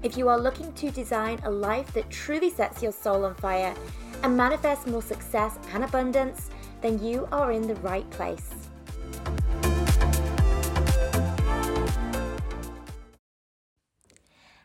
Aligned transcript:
If 0.00 0.16
you 0.16 0.28
are 0.28 0.38
looking 0.38 0.72
to 0.74 0.92
design 0.92 1.40
a 1.42 1.50
life 1.50 1.92
that 1.94 2.08
truly 2.08 2.50
sets 2.50 2.84
your 2.84 2.92
soul 2.92 3.24
on 3.24 3.34
fire 3.34 3.74
and 4.22 4.36
manifest 4.36 4.86
more 4.86 5.02
success 5.02 5.58
and 5.72 5.82
abundance, 5.82 6.50
then 6.82 7.02
you 7.02 7.26
are 7.32 7.50
in 7.50 7.66
the 7.66 7.74
right 7.76 8.08
place. 8.10 8.48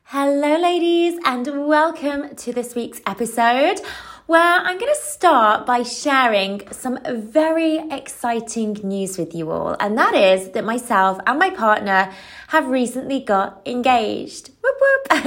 Hello, 0.04 0.60
ladies, 0.60 1.20
and 1.26 1.68
welcome 1.68 2.36
to 2.36 2.54
this 2.54 2.76
week's 2.76 3.02
episode 3.08 3.82
where 4.26 4.60
I'm 4.60 4.80
going 4.80 4.94
to 4.94 5.02
start 5.02 5.66
by 5.66 5.84
sharing 5.84 6.62
some 6.72 6.98
very 7.06 7.78
exciting 7.92 8.74
news 8.84 9.18
with 9.18 9.36
you 9.36 9.52
all. 9.52 9.76
And 9.80 9.98
that 9.98 10.16
is 10.16 10.52
that 10.52 10.64
myself 10.64 11.20
and 11.28 11.38
my 11.38 11.50
partner 11.50 12.12
have 12.48 12.68
recently 12.68 13.20
got 13.20 13.62
engaged. 13.66 14.52
Whoop 14.62 14.76
whoop. 14.80 15.12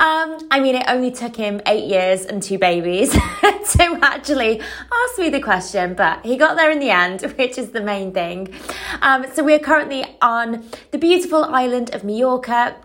um, 0.00 0.48
I 0.50 0.60
mean, 0.62 0.76
it 0.76 0.84
only 0.88 1.10
took 1.10 1.36
him 1.36 1.60
eight 1.66 1.84
years 1.84 2.24
and 2.24 2.42
two 2.42 2.58
babies 2.58 3.12
to 3.12 3.98
actually 4.02 4.60
ask 4.60 5.18
me 5.18 5.28
the 5.28 5.40
question, 5.40 5.94
but 5.94 6.24
he 6.24 6.36
got 6.36 6.56
there 6.56 6.70
in 6.70 6.78
the 6.78 6.90
end, 6.90 7.20
which 7.36 7.58
is 7.58 7.70
the 7.70 7.82
main 7.82 8.12
thing. 8.12 8.54
Um, 9.02 9.26
so 9.34 9.44
we're 9.44 9.58
currently 9.58 10.04
on 10.22 10.64
the 10.92 10.98
beautiful 10.98 11.44
island 11.44 11.94
of 11.94 12.04
Mallorca 12.04 12.76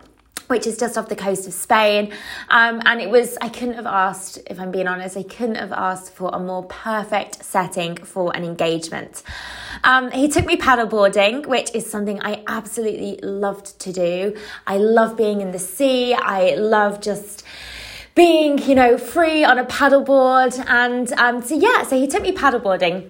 which 0.50 0.66
is 0.66 0.76
just 0.76 0.98
off 0.98 1.08
the 1.08 1.16
coast 1.16 1.46
of 1.46 1.52
Spain. 1.54 2.12
Um, 2.48 2.82
and 2.84 3.00
it 3.00 3.08
was, 3.08 3.38
I 3.40 3.48
couldn't 3.48 3.74
have 3.74 3.86
asked, 3.86 4.40
if 4.46 4.58
I'm 4.58 4.70
being 4.70 4.88
honest, 4.88 5.16
I 5.16 5.22
couldn't 5.22 5.54
have 5.54 5.72
asked 5.72 6.12
for 6.12 6.30
a 6.32 6.40
more 6.40 6.64
perfect 6.64 7.44
setting 7.44 7.96
for 7.96 8.34
an 8.36 8.44
engagement. 8.44 9.22
Um, 9.84 10.10
he 10.10 10.28
took 10.28 10.44
me 10.46 10.56
paddleboarding, 10.56 11.46
which 11.46 11.74
is 11.74 11.88
something 11.88 12.20
I 12.22 12.42
absolutely 12.48 13.20
loved 13.22 13.78
to 13.80 13.92
do. 13.92 14.36
I 14.66 14.78
love 14.78 15.16
being 15.16 15.40
in 15.40 15.52
the 15.52 15.58
sea. 15.58 16.14
I 16.14 16.56
love 16.56 17.00
just 17.00 17.44
being, 18.16 18.58
you 18.58 18.74
know, 18.74 18.98
free 18.98 19.44
on 19.44 19.58
a 19.58 19.64
paddleboard. 19.64 20.62
And 20.66 21.12
um, 21.12 21.42
so, 21.42 21.54
yeah, 21.54 21.84
so 21.84 21.98
he 21.98 22.08
took 22.08 22.22
me 22.22 22.32
paddleboarding 22.32 23.08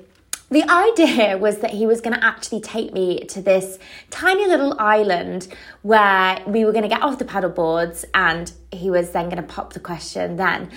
the 0.51 0.65
idea 0.69 1.39
was 1.39 1.59
that 1.59 1.71
he 1.71 1.87
was 1.87 2.01
going 2.01 2.19
to 2.19 2.25
actually 2.25 2.61
take 2.61 2.93
me 2.93 3.21
to 3.27 3.41
this 3.41 3.79
tiny 4.11 4.47
little 4.47 4.75
island 4.81 5.47
where 5.83 6.43
we 6.47 6.65
were 6.65 6.73
going 6.73 6.83
to 6.83 6.89
get 6.89 7.03
off 7.03 7.19
the 7.19 7.25
paddle 7.25 7.51
boards 7.51 8.05
and 8.15 8.53
he 8.73 8.91
was 8.91 9.11
then 9.11 9.27
going 9.27 9.37
to 9.37 9.43
pop 9.43 9.73
the 9.73 9.81
question 9.81 10.37
then. 10.37 10.71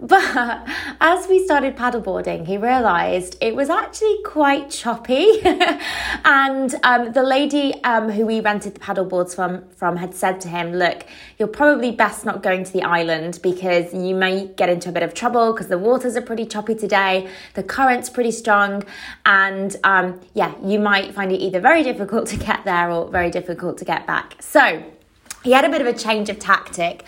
But 0.00 0.68
as 1.00 1.26
we 1.28 1.44
started 1.44 1.76
paddleboarding, 1.76 2.46
he 2.46 2.56
realised 2.56 3.36
it 3.40 3.56
was 3.56 3.68
actually 3.68 4.22
quite 4.24 4.70
choppy. 4.70 5.40
and 6.24 6.74
um, 6.84 7.12
the 7.12 7.22
lady 7.22 7.82
um, 7.82 8.08
who 8.08 8.24
we 8.24 8.40
rented 8.40 8.74
the 8.74 8.80
paddleboards 8.80 9.34
from, 9.34 9.68
from 9.70 9.96
had 9.96 10.14
said 10.14 10.40
to 10.42 10.48
him, 10.48 10.72
Look, 10.72 11.04
you're 11.38 11.48
probably 11.48 11.90
best 11.90 12.24
not 12.24 12.44
going 12.44 12.62
to 12.62 12.72
the 12.72 12.82
island 12.82 13.40
because 13.42 13.92
you 13.92 14.14
may 14.14 14.46
get 14.46 14.68
into 14.68 14.88
a 14.88 14.92
bit 14.92 15.02
of 15.02 15.14
trouble 15.14 15.52
because 15.52 15.66
the 15.66 15.78
waters 15.78 16.16
are 16.16 16.22
pretty 16.22 16.46
choppy 16.46 16.76
today, 16.76 17.28
the 17.54 17.62
current's 17.64 18.08
pretty 18.08 18.30
strong, 18.30 18.84
and 19.26 19.74
um, 19.82 20.20
yeah, 20.34 20.54
you 20.62 20.78
might 20.78 21.12
find 21.12 21.32
it 21.32 21.40
either 21.40 21.60
very 21.60 21.82
difficult 21.82 22.28
to 22.28 22.36
get 22.36 22.64
there 22.64 22.90
or 22.90 23.08
very 23.10 23.30
difficult 23.30 23.78
to 23.78 23.84
get 23.84 24.06
back. 24.06 24.36
So, 24.40 24.84
he 25.44 25.52
had 25.52 25.64
a 25.64 25.68
bit 25.68 25.80
of 25.80 25.86
a 25.86 25.92
change 25.92 26.28
of 26.28 26.38
tactic 26.38 27.04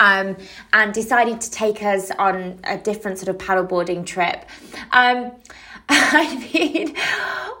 um, 0.00 0.36
and 0.72 0.94
decided 0.94 1.40
to 1.40 1.50
take 1.50 1.82
us 1.82 2.10
on 2.18 2.60
a 2.64 2.78
different 2.78 3.18
sort 3.18 3.28
of 3.28 3.38
paddleboarding 3.38 4.06
trip. 4.06 4.48
Um, 4.92 5.32
I 5.88 6.50
mean, 6.52 6.94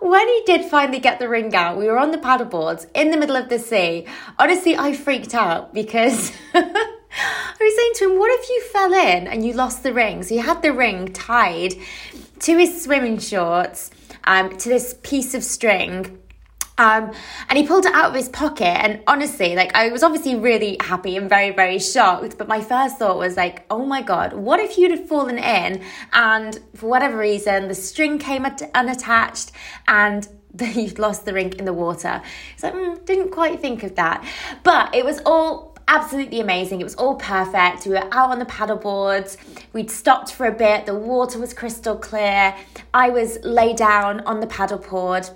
when 0.00 0.28
he 0.28 0.42
did 0.46 0.64
finally 0.70 0.98
get 0.98 1.18
the 1.18 1.28
ring 1.28 1.54
out, 1.54 1.76
we 1.76 1.86
were 1.86 1.98
on 1.98 2.10
the 2.10 2.18
paddleboards 2.18 2.86
in 2.94 3.10
the 3.10 3.18
middle 3.18 3.36
of 3.36 3.50
the 3.50 3.58
sea. 3.58 4.06
Honestly, 4.38 4.76
I 4.76 4.94
freaked 4.94 5.34
out 5.34 5.74
because 5.74 6.32
I 6.54 7.56
was 7.60 7.76
saying 7.76 7.92
to 7.96 8.10
him, 8.10 8.18
What 8.18 8.40
if 8.40 8.48
you 8.48 8.62
fell 8.72 8.92
in 8.94 9.26
and 9.26 9.44
you 9.44 9.52
lost 9.52 9.82
the 9.82 9.92
ring? 9.92 10.22
So 10.22 10.34
he 10.34 10.40
had 10.40 10.62
the 10.62 10.72
ring 10.72 11.12
tied 11.12 11.74
to 12.40 12.58
his 12.58 12.82
swimming 12.82 13.18
shorts 13.18 13.90
um, 14.24 14.56
to 14.56 14.68
this 14.70 14.96
piece 15.02 15.34
of 15.34 15.44
string 15.44 16.18
um, 16.76 17.12
and 17.48 17.58
he 17.58 17.66
pulled 17.66 17.86
it 17.86 17.94
out 17.94 18.06
of 18.06 18.14
his 18.14 18.28
pocket. 18.28 18.66
And 18.66 19.00
honestly, 19.06 19.54
like, 19.54 19.74
I 19.74 19.88
was 19.88 20.02
obviously 20.02 20.34
really 20.34 20.76
happy 20.80 21.16
and 21.16 21.28
very, 21.28 21.50
very 21.50 21.78
shocked. 21.78 22.36
But 22.36 22.48
my 22.48 22.60
first 22.60 22.98
thought 22.98 23.16
was, 23.16 23.36
like, 23.36 23.64
oh 23.70 23.84
my 23.84 24.02
God, 24.02 24.32
what 24.32 24.60
if 24.60 24.76
you'd 24.76 24.90
have 24.90 25.08
fallen 25.08 25.38
in 25.38 25.82
and 26.12 26.58
for 26.74 26.88
whatever 26.88 27.16
reason 27.16 27.68
the 27.68 27.74
string 27.74 28.18
came 28.18 28.44
unattached 28.74 29.52
and 29.86 30.28
you'd 30.60 30.98
lost 30.98 31.24
the 31.24 31.32
ring 31.32 31.52
in 31.58 31.64
the 31.64 31.72
water? 31.72 32.22
So 32.56 32.70
mm, 32.70 33.04
didn't 33.04 33.30
quite 33.30 33.60
think 33.60 33.82
of 33.84 33.94
that. 33.94 34.26
But 34.64 34.94
it 34.94 35.04
was 35.04 35.20
all 35.24 35.76
absolutely 35.86 36.40
amazing. 36.40 36.80
It 36.80 36.84
was 36.84 36.94
all 36.96 37.16
perfect. 37.16 37.86
We 37.86 37.92
were 37.92 38.08
out 38.12 38.30
on 38.30 38.38
the 38.38 38.46
paddleboards. 38.46 39.36
We'd 39.72 39.90
stopped 39.90 40.32
for 40.32 40.46
a 40.46 40.52
bit. 40.52 40.86
The 40.86 40.94
water 40.94 41.38
was 41.38 41.52
crystal 41.52 41.96
clear. 41.96 42.56
I 42.92 43.10
was 43.10 43.38
laid 43.44 43.76
down 43.76 44.20
on 44.20 44.40
the 44.40 44.46
paddleboard 44.46 45.30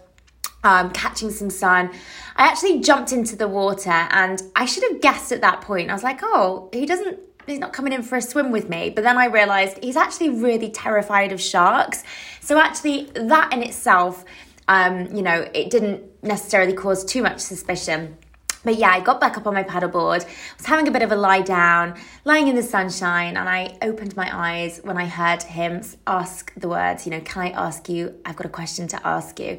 um, 0.69 0.91
catching 0.91 1.31
some 1.31 1.49
sun. 1.49 1.91
I 2.37 2.47
actually 2.47 2.81
jumped 2.81 3.11
into 3.13 3.37
the 3.37 3.49
water 3.49 3.91
and 3.91 4.43
I 4.55 4.67
should 4.67 4.85
have 4.91 5.01
guessed 5.01 5.33
at 5.33 5.41
that 5.41 5.63
point. 5.63 5.89
I 5.91 5.95
was 5.95 6.03
like, 6.03 6.21
oh, 6.23 6.69
he 6.75 6.85
doesn't, 6.85 7.19
he's 7.47 7.59
not 7.59 7.73
coming 7.73 7.95
in 7.95 8.03
for 8.03 8.17
a 8.17 8.23
swim 8.23 8.51
with 8.51 8.69
me. 8.69 8.91
But 8.91 9.03
then 9.03 9.17
I 9.17 9.27
realized 9.27 9.83
he's 9.83 9.97
actually 9.97 10.29
really 10.29 10.71
terrified 10.71 11.33
of 11.33 11.41
sharks. 11.41 12.05
So 12.41 12.59
actually, 12.59 13.05
that 13.15 13.53
in 13.53 13.63
itself, 13.63 14.25
um, 14.69 15.07
you 15.17 15.23
know, 15.23 15.49
it 15.55 15.71
didn't 15.71 16.03
necessarily 16.23 16.75
cause 16.75 17.03
too 17.03 17.23
much 17.23 17.41
suspicion. 17.41 18.19
But 18.65 18.77
yeah, 18.77 18.91
I 18.91 19.01
got 19.01 19.21
back 19.21 19.37
up 19.37 19.47
on 19.47 19.55
my 19.55 19.63
paddleboard, 19.63 20.27
was 20.57 20.67
having 20.67 20.89
a 20.89 20.91
bit 20.91 21.03
of 21.03 21.13
a 21.13 21.17
lie 21.17 21.43
down, 21.43 21.99
lying 22.25 22.49
in 22.49 22.57
the 22.57 22.63
sunshine, 22.63 23.37
and 23.37 23.49
I 23.49 23.79
opened 23.83 24.17
my 24.17 24.31
eyes 24.35 24.81
when 24.83 24.97
I 24.97 25.07
heard 25.07 25.43
him 25.43 25.83
ask 26.07 26.53
the 26.55 26.69
words, 26.69 27.07
you 27.07 27.11
know, 27.11 27.21
can 27.21 27.43
I 27.43 27.51
ask 27.51 27.89
you? 27.89 28.15
I've 28.25 28.37
got 28.37 28.47
a 28.47 28.51
question 28.51 28.89
to 28.89 29.07
ask 29.07 29.39
you. 29.39 29.59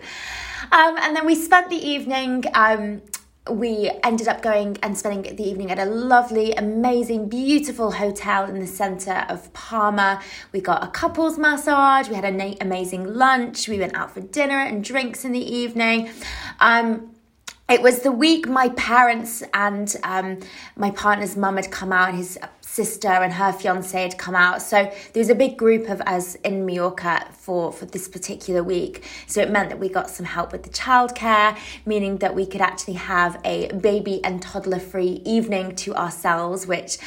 Um, 0.71 0.97
and 0.97 1.15
then 1.15 1.25
we 1.25 1.35
spent 1.35 1.69
the 1.69 1.77
evening. 1.77 2.43
Um, 2.53 3.01
we 3.49 3.89
ended 4.03 4.27
up 4.27 4.41
going 4.41 4.77
and 4.83 4.97
spending 4.97 5.35
the 5.35 5.43
evening 5.43 5.71
at 5.71 5.79
a 5.79 5.85
lovely, 5.85 6.51
amazing, 6.53 7.29
beautiful 7.29 7.91
hotel 7.91 8.45
in 8.45 8.59
the 8.59 8.67
center 8.67 9.25
of 9.27 9.51
Palma. 9.53 10.21
We 10.51 10.61
got 10.61 10.83
a 10.83 10.88
couples 10.88 11.38
massage, 11.38 12.09
we 12.09 12.15
had 12.15 12.25
an 12.25 12.57
amazing 12.61 13.15
lunch, 13.15 13.67
we 13.67 13.79
went 13.79 13.95
out 13.95 14.13
for 14.13 14.21
dinner 14.21 14.59
and 14.59 14.83
drinks 14.83 15.25
in 15.25 15.31
the 15.31 15.39
evening. 15.39 16.11
Um, 16.59 17.11
it 17.69 17.81
was 17.84 18.00
the 18.00 18.12
week 18.12 18.47
my 18.47 18.69
parents 18.69 19.44
and 19.53 19.96
um, 20.03 20.40
my 20.75 20.90
partner's 20.91 21.38
mum 21.38 21.57
had 21.57 21.69
come 21.69 21.91
out, 21.91 22.16
his 22.16 22.38
sister 22.62 23.07
and 23.07 23.34
her 23.34 23.52
fiance 23.52 24.00
had 24.00 24.18
come 24.18 24.35
out. 24.35 24.62
So 24.62 24.84
there 24.84 25.22
was 25.22 25.30
a 25.30 25.35
big 25.35 25.57
group 25.57 25.90
of 25.90 26.02
us 26.02 26.35
in 26.35 26.66
Mallorca 26.66 27.28
for, 27.31 27.72
for 27.72 27.85
this 27.85 28.07
particular 28.07 28.63
week. 28.63 29.03
So 29.28 29.41
it 29.41 29.52
meant 29.52 29.69
that 29.69 29.80
we 29.80 29.90
got 29.90 30.09
some 30.09 30.25
help 30.25 30.52
with 30.52 30.63
the 30.63 30.69
childcare, 30.69 31.57
meaning 31.85 32.18
that 32.18 32.34
we 32.34 32.46
could 32.46 32.62
actually 32.62 32.96
have 32.96 33.40
a 33.44 33.68
baby 33.74 34.24
and 34.24 34.41
toddler 34.41 34.80
free 34.80 35.22
evening 35.25 35.75
to 35.78 35.96
ourselves, 35.96 36.66
which. 36.66 36.97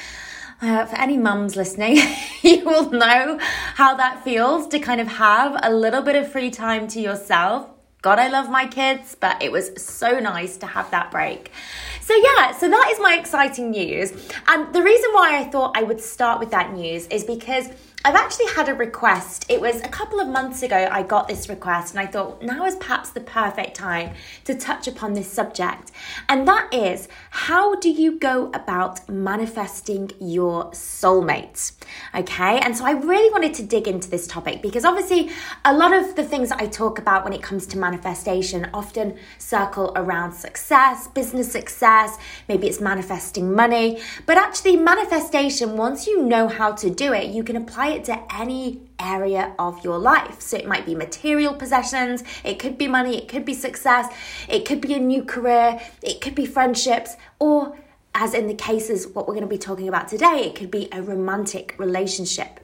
Uh, 0.64 0.86
for 0.86 0.94
any 0.94 1.16
mums 1.16 1.56
listening, 1.56 1.98
you 2.42 2.64
will 2.64 2.88
know 2.92 3.36
how 3.74 3.96
that 3.96 4.22
feels 4.22 4.68
to 4.68 4.78
kind 4.78 5.00
of 5.00 5.08
have 5.08 5.58
a 5.64 5.74
little 5.74 6.02
bit 6.02 6.14
of 6.14 6.30
free 6.30 6.52
time 6.52 6.86
to 6.86 7.00
yourself 7.00 7.71
God, 8.02 8.18
I 8.18 8.26
love 8.26 8.50
my 8.50 8.66
kids, 8.66 9.16
but 9.18 9.40
it 9.40 9.52
was 9.52 9.70
so 9.80 10.18
nice 10.18 10.56
to 10.56 10.66
have 10.66 10.90
that 10.90 11.12
break. 11.12 11.52
So, 12.00 12.14
yeah, 12.16 12.50
so 12.50 12.68
that 12.68 12.88
is 12.90 12.98
my 12.98 13.14
exciting 13.14 13.70
news. 13.70 14.10
And 14.48 14.74
the 14.74 14.82
reason 14.82 15.10
why 15.12 15.38
I 15.38 15.44
thought 15.44 15.76
I 15.76 15.84
would 15.84 16.00
start 16.00 16.40
with 16.40 16.50
that 16.50 16.74
news 16.74 17.06
is 17.06 17.22
because 17.22 17.68
I've 18.04 18.16
actually 18.16 18.46
had 18.46 18.68
a 18.68 18.74
request. 18.74 19.46
It 19.48 19.60
was 19.60 19.80
a 19.80 19.88
couple 19.88 20.18
of 20.18 20.26
months 20.26 20.64
ago 20.64 20.88
I 20.90 21.04
got 21.04 21.28
this 21.28 21.48
request, 21.48 21.94
and 21.94 22.00
I 22.00 22.06
thought 22.06 22.42
now 22.42 22.64
is 22.64 22.74
perhaps 22.74 23.10
the 23.10 23.20
perfect 23.20 23.76
time 23.76 24.14
to 24.44 24.56
touch 24.56 24.88
upon 24.88 25.12
this 25.12 25.30
subject. 25.30 25.92
And 26.28 26.48
that 26.48 26.74
is 26.74 27.06
how 27.30 27.76
do 27.76 27.88
you 27.88 28.18
go 28.18 28.50
about 28.54 29.08
manifesting 29.08 30.10
your 30.18 30.72
soulmate? 30.72 31.72
Okay, 32.12 32.58
and 32.58 32.76
so 32.76 32.84
I 32.84 32.90
really 32.90 33.30
wanted 33.30 33.54
to 33.54 33.62
dig 33.62 33.86
into 33.86 34.10
this 34.10 34.26
topic 34.26 34.62
because 34.62 34.84
obviously 34.84 35.30
a 35.64 35.72
lot 35.72 35.92
of 35.92 36.16
the 36.16 36.24
things 36.24 36.48
that 36.48 36.60
I 36.60 36.66
talk 36.66 36.98
about 36.98 37.22
when 37.22 37.32
it 37.32 37.42
comes 37.42 37.68
to 37.68 37.78
manifestation 37.78 38.68
often 38.74 39.16
circle 39.38 39.92
around 39.94 40.32
success, 40.32 41.06
business 41.06 41.52
success, 41.52 42.18
maybe 42.48 42.66
it's 42.66 42.80
manifesting 42.80 43.54
money. 43.54 44.00
But 44.26 44.38
actually, 44.38 44.76
manifestation, 44.76 45.76
once 45.76 46.08
you 46.08 46.24
know 46.24 46.48
how 46.48 46.72
to 46.72 46.90
do 46.90 47.12
it, 47.12 47.26
you 47.26 47.44
can 47.44 47.54
apply 47.54 47.91
it 47.92 48.04
to 48.04 48.34
any 48.34 48.80
area 48.98 49.54
of 49.58 49.82
your 49.84 49.98
life. 49.98 50.40
So 50.40 50.56
it 50.56 50.66
might 50.66 50.86
be 50.86 50.94
material 50.94 51.54
possessions, 51.54 52.24
it 52.44 52.58
could 52.58 52.76
be 52.78 52.88
money, 52.88 53.16
it 53.18 53.28
could 53.28 53.44
be 53.44 53.54
success, 53.54 54.12
it 54.48 54.66
could 54.66 54.80
be 54.80 54.94
a 54.94 54.98
new 54.98 55.24
career, 55.24 55.80
it 56.02 56.20
could 56.20 56.34
be 56.34 56.46
friendships, 56.46 57.16
or 57.38 57.76
as 58.14 58.34
in 58.34 58.46
the 58.46 58.54
cases 58.54 59.06
what 59.06 59.26
we're 59.26 59.34
going 59.34 59.46
to 59.46 59.54
be 59.54 59.58
talking 59.58 59.88
about 59.88 60.08
today, 60.08 60.44
it 60.44 60.54
could 60.54 60.70
be 60.70 60.88
a 60.92 61.02
romantic 61.02 61.74
relationship. 61.78 62.60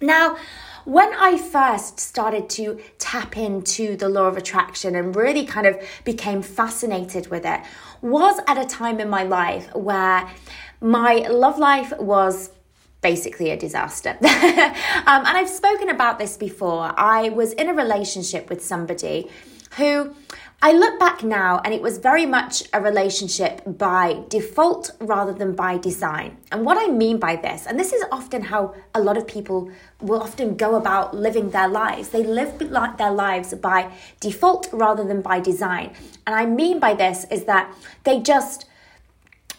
Now, 0.00 0.36
when 0.84 1.12
I 1.14 1.36
first 1.36 1.98
started 1.98 2.48
to 2.50 2.80
tap 2.98 3.36
into 3.36 3.96
the 3.96 4.08
law 4.08 4.26
of 4.28 4.36
attraction 4.36 4.94
and 4.94 5.16
really 5.16 5.44
kind 5.44 5.66
of 5.66 5.80
became 6.04 6.42
fascinated 6.42 7.28
with 7.28 7.44
it, 7.44 7.60
was 8.02 8.38
at 8.46 8.56
a 8.58 8.66
time 8.66 9.00
in 9.00 9.08
my 9.08 9.24
life 9.24 9.74
where 9.74 10.30
my 10.80 11.26
love 11.28 11.58
life 11.58 11.92
was 11.98 12.50
basically 13.10 13.50
a 13.50 13.56
disaster. 13.56 14.12
um, 15.10 15.22
and 15.28 15.34
I've 15.38 15.54
spoken 15.62 15.88
about 15.90 16.18
this 16.18 16.36
before. 16.36 16.84
I 16.96 17.28
was 17.40 17.52
in 17.52 17.68
a 17.68 17.74
relationship 17.84 18.50
with 18.50 18.60
somebody 18.72 19.30
who 19.76 19.92
I 20.60 20.72
look 20.72 20.98
back 20.98 21.22
now 21.22 21.60
and 21.62 21.72
it 21.72 21.82
was 21.82 21.98
very 21.98 22.26
much 22.26 22.54
a 22.72 22.80
relationship 22.80 23.54
by 23.64 24.22
default 24.28 24.90
rather 25.12 25.32
than 25.40 25.54
by 25.54 25.78
design. 25.78 26.38
And 26.50 26.64
what 26.66 26.78
I 26.84 26.86
mean 26.90 27.18
by 27.18 27.36
this, 27.36 27.66
and 27.66 27.78
this 27.78 27.92
is 27.92 28.02
often 28.10 28.42
how 28.42 28.74
a 28.98 29.00
lot 29.00 29.16
of 29.16 29.24
people 29.36 29.70
will 30.00 30.22
often 30.28 30.56
go 30.56 30.74
about 30.74 31.14
living 31.14 31.50
their 31.50 31.68
lives, 31.68 32.08
they 32.08 32.24
live 32.24 32.58
their 33.02 33.14
lives 33.26 33.54
by 33.54 33.92
default 34.18 34.68
rather 34.72 35.04
than 35.04 35.20
by 35.20 35.38
design. 35.38 35.94
And 36.26 36.34
I 36.34 36.44
mean 36.46 36.80
by 36.80 36.94
this 36.94 37.18
is 37.30 37.44
that 37.44 37.72
they 38.02 38.18
just 38.18 38.66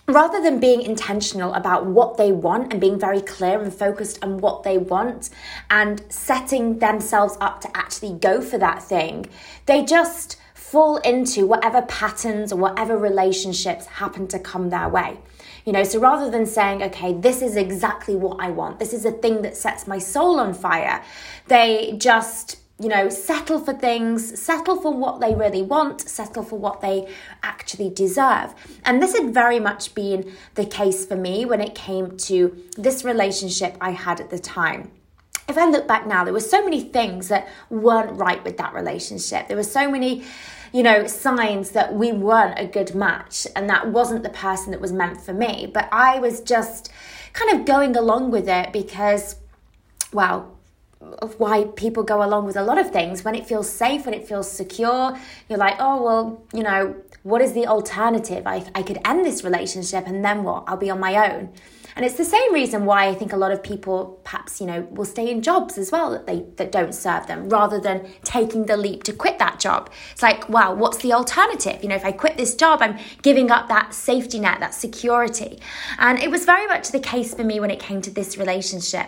rather 0.07 0.42
than 0.42 0.59
being 0.59 0.81
intentional 0.81 1.54
about 1.54 1.86
what 1.86 2.18
they 2.18 2.31
want 2.31 2.71
and 2.71 2.80
being 2.80 2.98
very 2.98 3.19
clear 3.19 3.62
and 3.62 3.74
focused 3.74 4.24
on 4.24 4.38
what 4.38 4.63
they 4.63 4.77
want 4.77 5.30
and 5.69 6.01
setting 6.07 6.80
themselves 6.80 7.38
up 7.42 7.59
to 7.59 7.77
actually 7.77 8.13
go 8.13 8.42
for 8.42 8.57
that 8.57 8.81
thing, 8.81 9.25
they 9.65 9.83
just 9.83 10.38
fall 10.54 10.98
into 10.98 11.45
whatever 11.45 11.81
patterns 11.83 12.54
or 12.54 12.56
whatever 12.56 12.98
relationships 12.98 13.86
happen 13.86 14.27
to 14.27 14.39
come 14.39 14.69
their 14.69 14.88
way. 14.88 15.18
You 15.65 15.74
know, 15.74 15.83
so 15.83 16.00
rather 16.00 16.31
than 16.31 16.45
saying, 16.45 16.81
okay, 16.83 17.13
this 17.13 17.42
is 17.42 17.57
exactly 17.57 18.15
what 18.15 18.39
I 18.39 18.50
want, 18.51 18.80
this 18.80 18.94
is 18.94 19.04
a 19.04 19.12
thing 19.12 19.42
that 19.42 19.57
sets 19.57 19.88
my 19.88 19.98
soul 19.98 20.39
on 20.39 20.54
fire, 20.54 21.04
they 21.48 21.95
just 21.98 22.57
you 22.79 22.89
know, 22.89 23.09
settle 23.09 23.59
for 23.59 23.74
things, 23.74 24.39
settle 24.39 24.79
for 24.79 24.94
what 24.94 25.19
they 25.19 25.33
really 25.33 25.63
want, 25.63 26.01
settle 26.01 26.44
for 26.44 26.59
what 26.59 26.81
they 26.81 27.12
actually 27.41 27.89
deserve. 27.89 28.53
And 28.85 29.01
this 29.01 29.18
had 29.18 29.33
very 29.33 29.59
much 29.59 29.95
been 29.95 30.31
the 30.53 30.65
case 30.65 31.03
for 31.06 31.15
me 31.15 31.44
when 31.44 31.59
it 31.59 31.74
came 31.74 32.18
to 32.18 32.56
this 32.77 33.03
relationship 33.03 33.77
I 33.81 33.91
had 33.91 34.21
at 34.21 34.29
the 34.29 34.38
time. 34.38 34.91
If 35.50 35.57
I 35.57 35.68
look 35.68 35.88
back 35.88 36.06
now, 36.06 36.24
there 36.24 36.33
were 36.33 36.39
so 36.39 36.63
many 36.63 36.81
things 36.81 37.29
that 37.29 37.47
weren't 37.69 38.19
right 38.19 38.44
with 38.44 38.57
that 38.57 38.74
relationship. 38.74 39.47
There 39.47 39.57
were 39.57 39.63
so 39.63 39.89
many, 39.89 40.23
you 40.71 40.83
know, 40.83 41.07
signs 41.07 41.71
that 41.71 41.95
we 41.95 42.12
weren't 42.12 42.59
a 42.59 42.68
good 42.68 42.94
match 42.94 43.47
and 43.56 43.68
that 43.69 43.88
wasn't 43.88 44.21
the 44.23 44.30
person 44.30 44.71
that 44.71 44.81
was 44.81 44.91
meant 44.91 45.21
for 45.21 45.33
me. 45.33 45.71
But 45.73 45.88
I 45.91 46.19
was 46.19 46.41
just 46.41 46.91
kind 47.33 47.59
of 47.59 47.65
going 47.65 47.95
along 47.95 48.30
with 48.30 48.47
it 48.50 48.71
because, 48.73 49.38
well, 50.12 50.56
of 51.01 51.39
why 51.39 51.65
people 51.75 52.03
go 52.03 52.23
along 52.23 52.45
with 52.45 52.57
a 52.57 52.63
lot 52.63 52.77
of 52.77 52.91
things. 52.91 53.23
When 53.23 53.35
it 53.35 53.45
feels 53.45 53.69
safe 53.69 54.05
when 54.05 54.13
it 54.13 54.27
feels 54.27 54.51
secure 54.51 55.17
you're 55.49 55.59
like 55.59 55.75
oh 55.79 56.01
well 56.01 56.44
you 56.53 56.63
know 56.63 56.95
what 57.23 57.41
is 57.41 57.53
the 57.53 57.67
alternative? 57.67 58.47
I, 58.47 58.65
I 58.73 58.83
could 58.83 58.99
end 59.05 59.25
this 59.25 59.44
relationship 59.44 60.07
and 60.07 60.23
then 60.23 60.44
what? 60.44 60.63
I'll 60.67 60.77
be 60.77 60.89
on 60.89 60.99
my 60.99 61.29
own. 61.29 61.49
And 61.97 62.05
it's 62.05 62.15
the 62.15 62.25
same 62.25 62.53
reason 62.53 62.85
why 62.85 63.07
i 63.07 63.15
think 63.15 63.33
a 63.33 63.38
lot 63.38 63.51
of 63.51 63.63
people 63.63 64.21
perhaps 64.23 64.61
you 64.61 64.67
know 64.67 64.81
will 64.91 65.05
stay 65.05 65.31
in 65.31 65.41
jobs 65.41 65.79
as 65.79 65.91
well 65.91 66.11
that 66.11 66.27
they 66.27 66.45
that 66.57 66.71
don't 66.71 66.94
serve 66.94 67.25
them 67.25 67.49
rather 67.49 67.79
than 67.79 68.07
taking 68.23 68.67
the 68.67 68.77
leap 68.77 69.03
to 69.03 69.13
quit 69.13 69.39
that 69.39 69.59
job. 69.59 69.89
It's 70.11 70.21
like 70.21 70.47
wow 70.47 70.73
what's 70.73 70.99
the 70.99 71.13
alternative? 71.13 71.81
You 71.81 71.89
know 71.89 71.95
if 71.95 72.05
i 72.05 72.11
quit 72.11 72.38
this 72.38 72.55
job 72.55 72.81
i'm 72.81 72.97
giving 73.23 73.49
up 73.49 73.67
that 73.69 73.94
safety 73.94 74.39
net 74.39 74.59
that 74.59 74.73
security. 74.73 75.59
And 75.97 76.19
it 76.19 76.29
was 76.29 76.45
very 76.45 76.67
much 76.67 76.89
the 76.89 76.99
case 76.99 77.33
for 77.33 77.44
me 77.44 77.59
when 77.59 77.71
it 77.71 77.79
came 77.79 78.01
to 78.03 78.11
this 78.11 78.38
relationship. 78.38 79.07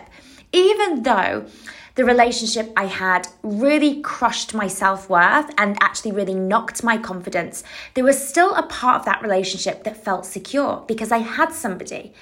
Even 0.52 1.04
though 1.04 1.46
the 1.94 2.04
relationship 2.04 2.72
I 2.76 2.86
had 2.86 3.28
really 3.42 4.00
crushed 4.00 4.54
my 4.54 4.66
self 4.66 5.08
worth 5.08 5.50
and 5.58 5.76
actually 5.80 6.12
really 6.12 6.34
knocked 6.34 6.82
my 6.82 6.96
confidence, 6.96 7.64
there 7.94 8.04
was 8.04 8.26
still 8.26 8.54
a 8.54 8.62
part 8.64 9.00
of 9.00 9.04
that 9.06 9.22
relationship 9.22 9.84
that 9.84 10.02
felt 10.02 10.26
secure 10.26 10.84
because 10.86 11.12
I 11.12 11.18
had 11.18 11.52
somebody. 11.52 12.12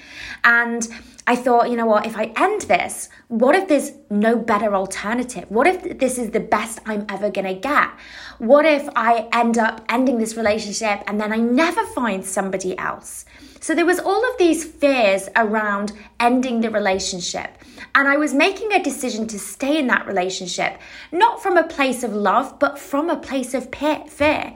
And 0.44 0.86
I 1.26 1.36
thought, 1.36 1.70
you 1.70 1.76
know 1.76 1.86
what, 1.86 2.06
if 2.06 2.16
I 2.16 2.32
end 2.36 2.62
this, 2.62 3.10
what 3.28 3.54
if 3.54 3.68
there's 3.68 3.92
no 4.08 4.36
better 4.38 4.74
alternative? 4.74 5.44
What 5.50 5.66
if 5.66 5.98
this 5.98 6.16
is 6.18 6.30
the 6.30 6.40
best 6.40 6.80
I'm 6.86 7.04
ever 7.08 7.30
gonna 7.30 7.54
get? 7.54 7.90
What 8.38 8.64
if 8.64 8.88
I 8.96 9.28
end 9.32 9.58
up 9.58 9.84
ending 9.88 10.18
this 10.18 10.36
relationship 10.36 11.02
and 11.06 11.20
then 11.20 11.32
I 11.32 11.36
never 11.36 11.84
find 11.86 12.24
somebody 12.24 12.78
else? 12.78 13.26
So 13.60 13.74
there 13.74 13.86
was 13.86 13.98
all 13.98 14.30
of 14.30 14.38
these 14.38 14.64
fears 14.64 15.28
around 15.36 15.92
ending 16.20 16.60
the 16.60 16.70
relationship. 16.70 17.50
And 17.94 18.08
I 18.08 18.16
was 18.16 18.34
making 18.34 18.72
a 18.72 18.82
decision 18.82 19.26
to 19.28 19.38
stay 19.38 19.78
in 19.78 19.86
that 19.88 20.06
relationship, 20.06 20.78
not 21.10 21.42
from 21.42 21.56
a 21.56 21.66
place 21.66 22.02
of 22.02 22.12
love, 22.12 22.58
but 22.58 22.78
from 22.78 23.10
a 23.10 23.16
place 23.16 23.54
of 23.54 23.68
fear. 23.74 24.54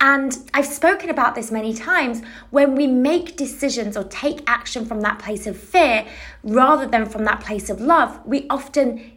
And 0.00 0.38
I've 0.54 0.66
spoken 0.66 1.10
about 1.10 1.34
this 1.34 1.50
many 1.50 1.74
times. 1.74 2.22
When 2.50 2.76
we 2.76 2.86
make 2.86 3.36
decisions 3.36 3.96
or 3.96 4.04
take 4.04 4.42
action 4.46 4.86
from 4.86 5.00
that 5.00 5.18
place 5.18 5.46
of 5.46 5.58
fear 5.58 6.06
rather 6.44 6.86
than 6.86 7.06
from 7.06 7.24
that 7.24 7.40
place 7.40 7.68
of 7.68 7.80
love, 7.80 8.20
we 8.24 8.46
often 8.48 9.12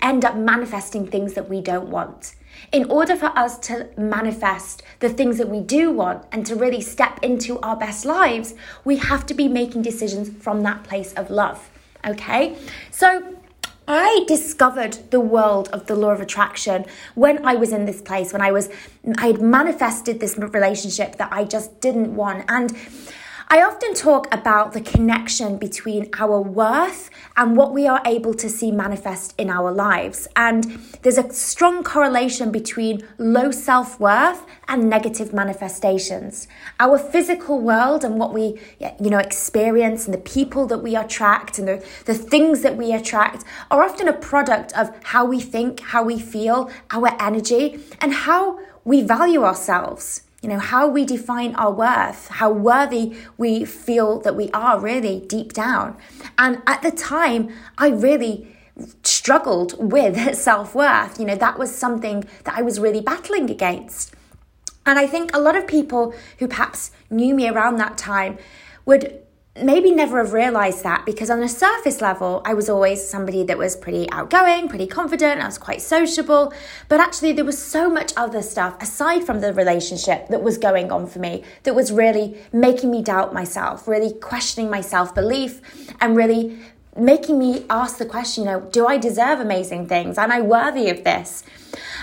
end 0.00 0.24
up 0.24 0.36
manifesting 0.36 1.06
things 1.06 1.34
that 1.34 1.48
we 1.48 1.60
don't 1.60 1.88
want. 1.88 2.34
In 2.72 2.90
order 2.90 3.16
for 3.16 3.26
us 3.36 3.58
to 3.60 3.88
manifest 3.96 4.82
the 5.00 5.08
things 5.08 5.38
that 5.38 5.48
we 5.48 5.60
do 5.60 5.90
want 5.90 6.24
and 6.32 6.44
to 6.46 6.56
really 6.56 6.80
step 6.80 7.18
into 7.22 7.58
our 7.60 7.76
best 7.76 8.04
lives, 8.04 8.54
we 8.84 8.96
have 8.96 9.26
to 9.26 9.34
be 9.34 9.48
making 9.48 9.82
decisions 9.82 10.30
from 10.42 10.62
that 10.62 10.84
place 10.84 11.12
of 11.14 11.30
love. 11.30 11.70
Okay? 12.06 12.56
So, 12.90 13.36
I 13.86 14.24
discovered 14.26 15.10
the 15.10 15.20
world 15.20 15.68
of 15.68 15.86
the 15.86 15.94
law 15.94 16.10
of 16.10 16.20
attraction 16.20 16.86
when 17.14 17.44
I 17.44 17.54
was 17.54 17.70
in 17.70 17.84
this 17.84 18.00
place, 18.00 18.32
when 18.32 18.40
I 18.40 18.50
was, 18.50 18.70
I 19.18 19.26
had 19.26 19.42
manifested 19.42 20.20
this 20.20 20.38
relationship 20.38 21.16
that 21.16 21.30
I 21.30 21.44
just 21.44 21.80
didn't 21.82 22.16
want. 22.16 22.46
And 22.48 22.74
I 23.48 23.62
often 23.62 23.94
talk 23.94 24.32
about 24.32 24.72
the 24.72 24.80
connection 24.80 25.58
between 25.58 26.08
our 26.18 26.40
worth 26.40 27.10
and 27.36 27.56
what 27.56 27.72
we 27.72 27.86
are 27.86 28.00
able 28.06 28.32
to 28.34 28.48
see 28.48 28.72
manifest 28.72 29.34
in 29.36 29.50
our 29.50 29.70
lives. 29.70 30.26
And 30.34 30.64
there's 31.02 31.18
a 31.18 31.30
strong 31.32 31.84
correlation 31.84 32.50
between 32.50 33.06
low 33.18 33.50
self 33.50 34.00
worth 34.00 34.46
and 34.66 34.88
negative 34.88 35.34
manifestations. 35.34 36.48
Our 36.80 36.98
physical 36.98 37.60
world 37.60 38.02
and 38.02 38.18
what 38.18 38.32
we 38.32 38.58
you 38.80 39.10
know 39.10 39.18
experience 39.18 40.06
and 40.06 40.14
the 40.14 40.18
people 40.18 40.66
that 40.68 40.78
we 40.78 40.96
attract 40.96 41.58
and 41.58 41.68
the, 41.68 41.86
the 42.06 42.14
things 42.14 42.62
that 42.62 42.76
we 42.76 42.92
attract 42.92 43.44
are 43.70 43.82
often 43.82 44.08
a 44.08 44.14
product 44.14 44.72
of 44.76 44.90
how 45.04 45.24
we 45.26 45.40
think, 45.40 45.80
how 45.80 46.02
we 46.02 46.18
feel, 46.18 46.70
our 46.90 47.14
energy, 47.20 47.78
and 48.00 48.12
how 48.12 48.58
we 48.84 49.02
value 49.02 49.44
ourselves 49.44 50.22
you 50.44 50.50
know, 50.50 50.58
how 50.58 50.86
we 50.86 51.06
define 51.06 51.54
our 51.54 51.72
worth, 51.72 52.28
how 52.28 52.50
worthy 52.50 53.16
we 53.38 53.64
feel 53.64 54.20
that 54.20 54.36
we 54.36 54.50
are 54.50 54.78
really 54.78 55.20
deep 55.20 55.54
down. 55.54 55.96
And 56.36 56.60
at 56.66 56.82
the 56.82 56.90
time, 56.90 57.50
I 57.78 57.88
really 57.88 58.54
struggled 59.02 59.74
with 59.78 60.34
self 60.36 60.74
worth. 60.74 61.18
You 61.18 61.24
know, 61.24 61.34
that 61.34 61.58
was 61.58 61.74
something 61.74 62.24
that 62.44 62.58
I 62.58 62.60
was 62.60 62.78
really 62.78 63.00
battling 63.00 63.48
against. 63.48 64.14
And 64.84 64.98
I 64.98 65.06
think 65.06 65.34
a 65.34 65.40
lot 65.40 65.56
of 65.56 65.66
people 65.66 66.14
who 66.38 66.46
perhaps 66.46 66.90
knew 67.08 67.34
me 67.34 67.48
around 67.48 67.78
that 67.78 67.96
time 67.96 68.36
would 68.84 69.22
maybe 69.62 69.92
never 69.92 70.18
have 70.18 70.32
realized 70.32 70.82
that 70.82 71.06
because 71.06 71.30
on 71.30 71.42
a 71.42 71.48
surface 71.48 72.00
level, 72.00 72.42
I 72.44 72.54
was 72.54 72.68
always 72.68 73.08
somebody 73.08 73.44
that 73.44 73.56
was 73.56 73.76
pretty 73.76 74.10
outgoing, 74.10 74.68
pretty 74.68 74.88
confident, 74.88 75.40
I 75.40 75.46
was 75.46 75.58
quite 75.58 75.80
sociable. 75.80 76.52
But 76.88 77.00
actually, 77.00 77.32
there 77.32 77.44
was 77.44 77.62
so 77.62 77.88
much 77.88 78.12
other 78.16 78.42
stuff 78.42 78.82
aside 78.82 79.24
from 79.24 79.40
the 79.40 79.52
relationship 79.52 80.28
that 80.28 80.42
was 80.42 80.58
going 80.58 80.90
on 80.90 81.06
for 81.06 81.20
me 81.20 81.44
that 81.62 81.74
was 81.74 81.92
really 81.92 82.36
making 82.52 82.90
me 82.90 83.02
doubt 83.02 83.32
myself, 83.32 83.86
really 83.86 84.12
questioning 84.12 84.70
my 84.70 84.80
self 84.80 85.14
belief, 85.14 85.60
and 86.00 86.16
really 86.16 86.58
making 86.96 87.38
me 87.38 87.64
ask 87.70 87.98
the 87.98 88.06
question, 88.06 88.44
you 88.44 88.50
know, 88.50 88.60
do 88.60 88.86
I 88.86 88.98
deserve 88.98 89.38
amazing 89.40 89.86
things? 89.86 90.18
Am 90.18 90.32
I 90.32 90.40
worthy 90.40 90.90
of 90.90 91.04
this? 91.04 91.44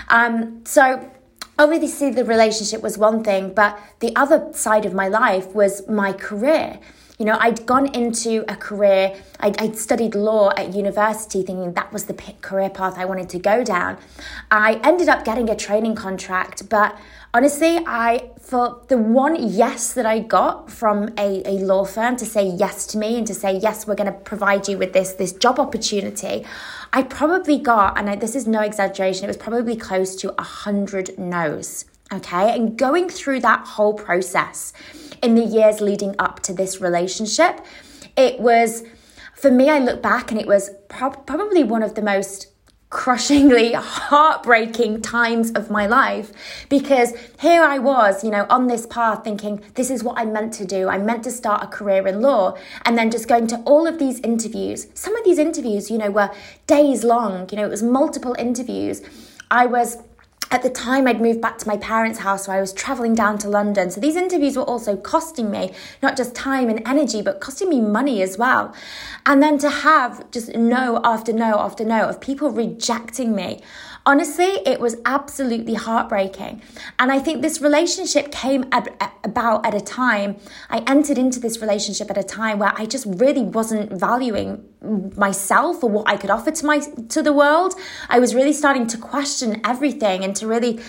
Um, 0.08 0.62
so, 0.64 1.10
obviously, 1.58 2.10
the 2.10 2.24
relationship 2.24 2.82
was 2.82 2.96
one 2.96 3.22
thing, 3.22 3.52
but 3.52 3.78
the 4.00 4.14
other 4.16 4.48
side 4.52 4.86
of 4.86 4.94
my 4.94 5.08
life 5.08 5.48
was 5.54 5.86
my 5.86 6.12
career. 6.14 6.78
You 7.22 7.26
know, 7.26 7.38
I'd 7.38 7.64
gone 7.66 7.86
into 7.94 8.44
a 8.48 8.56
career, 8.56 9.14
I'd, 9.38 9.56
I'd 9.62 9.76
studied 9.76 10.16
law 10.16 10.50
at 10.56 10.74
university 10.74 11.44
thinking 11.44 11.72
that 11.74 11.92
was 11.92 12.06
the 12.06 12.14
career 12.14 12.68
path 12.68 12.98
I 12.98 13.04
wanted 13.04 13.28
to 13.28 13.38
go 13.38 13.62
down. 13.62 13.96
I 14.50 14.80
ended 14.82 15.08
up 15.08 15.24
getting 15.24 15.48
a 15.48 15.54
training 15.54 15.94
contract, 15.94 16.68
but 16.68 16.98
honestly, 17.32 17.78
I 17.86 18.32
for 18.40 18.82
the 18.88 18.98
one 18.98 19.36
yes 19.38 19.92
that 19.92 20.04
I 20.04 20.18
got 20.18 20.68
from 20.68 21.14
a, 21.16 21.48
a 21.48 21.60
law 21.64 21.84
firm 21.84 22.16
to 22.16 22.26
say 22.26 22.44
yes 22.44 22.88
to 22.88 22.98
me 22.98 23.18
and 23.18 23.26
to 23.28 23.34
say 23.34 23.56
yes, 23.56 23.86
we're 23.86 23.94
going 23.94 24.12
to 24.12 24.18
provide 24.18 24.66
you 24.66 24.76
with 24.76 24.92
this 24.92 25.12
this 25.12 25.32
job 25.32 25.60
opportunity, 25.60 26.44
I 26.92 27.04
probably 27.04 27.60
got, 27.60 27.96
and 27.96 28.10
I, 28.10 28.16
this 28.16 28.34
is 28.34 28.48
no 28.48 28.62
exaggeration, 28.62 29.26
it 29.26 29.28
was 29.28 29.36
probably 29.36 29.76
close 29.76 30.16
to 30.16 30.34
a 30.40 30.42
hundred 30.42 31.16
no's. 31.16 31.84
Okay, 32.12 32.54
and 32.54 32.76
going 32.76 33.08
through 33.08 33.40
that 33.40 33.66
whole 33.66 33.94
process 33.94 34.74
in 35.22 35.34
the 35.34 35.44
years 35.44 35.80
leading 35.80 36.14
up 36.18 36.40
to 36.40 36.52
this 36.52 36.78
relationship, 36.78 37.64
it 38.16 38.38
was 38.38 38.84
for 39.34 39.50
me. 39.50 39.70
I 39.70 39.78
look 39.78 40.02
back 40.02 40.30
and 40.30 40.38
it 40.38 40.46
was 40.46 40.70
pro- 40.88 41.10
probably 41.10 41.64
one 41.64 41.82
of 41.82 41.94
the 41.94 42.02
most 42.02 42.48
crushingly 42.90 43.72
heartbreaking 43.76 45.00
times 45.00 45.50
of 45.52 45.70
my 45.70 45.86
life 45.86 46.30
because 46.68 47.14
here 47.40 47.62
I 47.62 47.78
was, 47.78 48.22
you 48.22 48.30
know, 48.30 48.46
on 48.50 48.66
this 48.66 48.84
path 48.84 49.24
thinking 49.24 49.64
this 49.74 49.90
is 49.90 50.04
what 50.04 50.18
I 50.18 50.26
meant 50.26 50.52
to 50.54 50.66
do. 50.66 50.88
I 50.90 50.98
meant 50.98 51.24
to 51.24 51.30
start 51.30 51.64
a 51.64 51.66
career 51.66 52.06
in 52.06 52.20
law 52.20 52.58
and 52.84 52.98
then 52.98 53.10
just 53.10 53.26
going 53.26 53.46
to 53.46 53.56
all 53.60 53.86
of 53.86 53.98
these 53.98 54.20
interviews. 54.20 54.88
Some 54.92 55.16
of 55.16 55.24
these 55.24 55.38
interviews, 55.38 55.90
you 55.90 55.96
know, 55.96 56.10
were 56.10 56.30
days 56.66 57.02
long, 57.02 57.48
you 57.50 57.56
know, 57.56 57.64
it 57.64 57.70
was 57.70 57.82
multiple 57.82 58.36
interviews. 58.38 59.00
I 59.50 59.64
was 59.64 59.96
at 60.52 60.62
the 60.62 60.70
time 60.70 61.08
I'd 61.08 61.20
moved 61.20 61.40
back 61.40 61.58
to 61.58 61.68
my 61.68 61.76
parents' 61.78 62.20
house, 62.20 62.44
so 62.46 62.52
I 62.52 62.60
was 62.60 62.72
traveling 62.72 63.14
down 63.14 63.38
to 63.38 63.48
London. 63.48 63.90
So 63.90 64.00
these 64.00 64.16
interviews 64.16 64.56
were 64.56 64.62
also 64.62 64.96
costing 64.96 65.50
me 65.50 65.72
not 66.02 66.16
just 66.16 66.34
time 66.34 66.68
and 66.68 66.86
energy, 66.86 67.22
but 67.22 67.40
costing 67.40 67.68
me 67.68 67.80
money 67.80 68.22
as 68.22 68.38
well. 68.38 68.74
And 69.26 69.42
then 69.42 69.58
to 69.58 69.70
have 69.70 70.30
just 70.30 70.54
no 70.54 71.00
after 71.02 71.32
no 71.32 71.58
after 71.58 71.84
no 71.84 72.08
of 72.08 72.20
people 72.20 72.50
rejecting 72.50 73.34
me 73.34 73.62
Honestly, 74.04 74.60
it 74.66 74.80
was 74.80 74.96
absolutely 75.04 75.74
heartbreaking. 75.74 76.60
And 76.98 77.12
I 77.12 77.20
think 77.20 77.40
this 77.40 77.60
relationship 77.60 78.32
came 78.32 78.64
ab- 78.72 78.90
about 79.22 79.64
at 79.64 79.74
a 79.74 79.80
time, 79.80 80.36
I 80.68 80.78
entered 80.88 81.18
into 81.18 81.38
this 81.38 81.60
relationship 81.60 82.10
at 82.10 82.18
a 82.18 82.24
time 82.24 82.58
where 82.58 82.72
I 82.76 82.86
just 82.86 83.06
really 83.06 83.42
wasn't 83.42 83.92
valuing 83.92 84.64
myself 85.16 85.82
or 85.82 85.90
what 85.90 86.08
I 86.08 86.16
could 86.16 86.30
offer 86.30 86.50
to 86.50 86.66
my 86.66 86.78
to 86.78 87.22
the 87.22 87.32
world. 87.32 87.74
I 88.08 88.18
was 88.18 88.34
really 88.34 88.52
starting 88.52 88.86
to 88.88 88.98
question 88.98 89.60
everything 89.64 90.24
and 90.24 90.34
to 90.36 90.46
really 90.46 90.80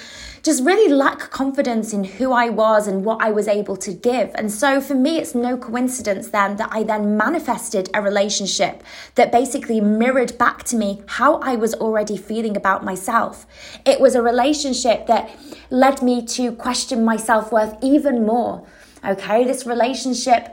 just 0.44 0.62
really 0.66 0.94
lack 0.94 1.32
confidence 1.32 1.94
in 1.94 2.04
who 2.04 2.34
I 2.34 2.50
was 2.50 2.86
and 2.86 3.06
what 3.06 3.22
I 3.22 3.32
was 3.32 3.48
able 3.48 3.78
to 3.78 3.94
give. 3.94 4.30
And 4.36 4.52
so 4.52 4.82
for 4.82 4.94
me, 4.94 5.18
it's 5.18 5.34
no 5.34 5.56
coincidence 5.56 6.28
then 6.28 6.58
that 6.58 6.68
I 6.70 6.84
then 6.84 7.16
manifested 7.16 7.90
a 7.94 8.02
relationship 8.02 8.84
that 9.16 9.32
basically 9.32 9.80
mirrored 9.80 10.38
back 10.38 10.64
to 10.66 10.76
me 10.76 11.02
how 11.08 11.36
I 11.36 11.56
was 11.56 11.74
already 11.76 12.18
feeling 12.18 12.58
about 12.58 12.84
myself. 12.84 13.48
It 13.86 14.02
was 14.02 14.16
a 14.16 14.22
relationship 14.22 15.08
that 15.08 15.34
led 15.70 16.02
me 16.02 16.26
to 16.26 16.52
question 16.52 17.06
my 17.06 17.16
self 17.16 17.54
worth 17.54 17.78
even 17.82 18.26
more. 18.26 18.68
Okay, 19.06 19.46
this 19.46 19.66
relationship, 19.66 20.50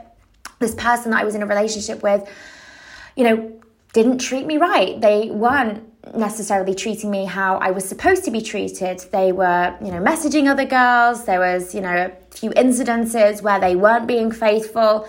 this 0.59 0.73
person 0.75 1.11
that 1.11 1.21
I 1.21 1.25
was 1.25 1.35
in 1.35 1.43
a 1.43 1.45
relationship 1.45 2.01
with, 2.01 2.29
you 3.15 3.23
know, 3.23 3.61
didn't 3.93 4.19
treat 4.19 4.45
me 4.45 4.57
right. 4.57 4.99
They 4.99 5.29
weren't 5.29 5.87
necessarily 6.15 6.73
treating 6.73 7.11
me 7.11 7.25
how 7.25 7.57
I 7.57 7.71
was 7.71 7.87
supposed 7.87 8.23
to 8.25 8.31
be 8.31 8.41
treated. 8.41 8.99
They 9.11 9.31
were, 9.31 9.75
you 9.81 9.91
know, 9.91 10.01
messaging 10.01 10.49
other 10.49 10.65
girls. 10.65 11.25
There 11.25 11.39
was, 11.39 11.75
you 11.75 11.81
know, 11.81 12.11
a 12.11 12.35
few 12.35 12.51
incidences 12.51 13.41
where 13.41 13.59
they 13.59 13.75
weren't 13.75 14.07
being 14.07 14.31
faithful. 14.31 15.07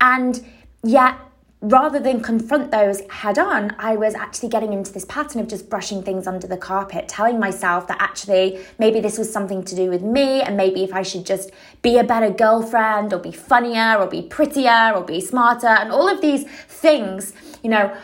And 0.00 0.44
yet, 0.82 1.16
rather 1.64 1.98
than 1.98 2.20
confront 2.20 2.70
those 2.70 3.00
head 3.08 3.38
on, 3.38 3.74
I 3.78 3.96
was 3.96 4.14
actually 4.14 4.50
getting 4.50 4.72
into 4.72 4.92
this 4.92 5.06
pattern 5.06 5.40
of 5.40 5.48
just 5.48 5.70
brushing 5.70 6.02
things 6.02 6.26
under 6.26 6.46
the 6.46 6.58
carpet, 6.58 7.08
telling 7.08 7.40
myself 7.40 7.86
that 7.88 7.96
actually 8.00 8.60
maybe 8.78 9.00
this 9.00 9.16
was 9.16 9.32
something 9.32 9.64
to 9.64 9.74
do 9.74 9.88
with 9.88 10.02
me, 10.02 10.42
and 10.42 10.56
maybe 10.56 10.84
if 10.84 10.92
I 10.92 11.02
should 11.02 11.24
just 11.24 11.50
be 11.80 11.96
a 11.96 12.04
better 12.04 12.30
girlfriend, 12.30 13.12
or 13.14 13.18
be 13.18 13.32
funnier, 13.32 13.96
or 13.98 14.06
be 14.06 14.22
prettier, 14.22 14.92
or 14.94 15.02
be 15.02 15.20
smarter, 15.20 15.66
and 15.66 15.90
all 15.90 16.08
of 16.08 16.20
these 16.20 16.44
things, 16.68 17.32
you 17.62 17.70
know 17.70 17.96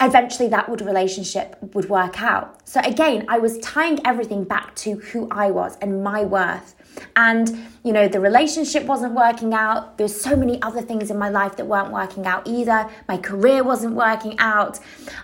eventually 0.00 0.48
that 0.48 0.68
would 0.68 0.80
relationship 0.80 1.56
would 1.74 1.88
work 1.88 2.20
out. 2.20 2.68
So 2.68 2.80
again, 2.80 3.24
I 3.28 3.38
was 3.38 3.58
tying 3.58 4.04
everything 4.04 4.42
back 4.42 4.74
to 4.76 4.96
who 4.96 5.28
I 5.30 5.52
was 5.52 5.76
and 5.80 6.02
my 6.02 6.24
worth. 6.24 6.74
And 7.16 7.68
you 7.84 7.92
know, 7.92 8.08
the 8.08 8.20
relationship 8.20 8.84
wasn't 8.84 9.14
working 9.14 9.54
out. 9.54 9.98
There's 9.98 10.18
so 10.18 10.36
many 10.36 10.60
other 10.62 10.82
things 10.82 11.10
in 11.10 11.18
my 11.18 11.28
life 11.28 11.56
that 11.56 11.66
weren't 11.66 11.92
working 11.92 12.26
out 12.26 12.46
either. 12.46 12.88
My 13.08 13.16
career 13.16 13.64
wasn't 13.64 13.94
working 13.94 14.38
out. 14.38 14.78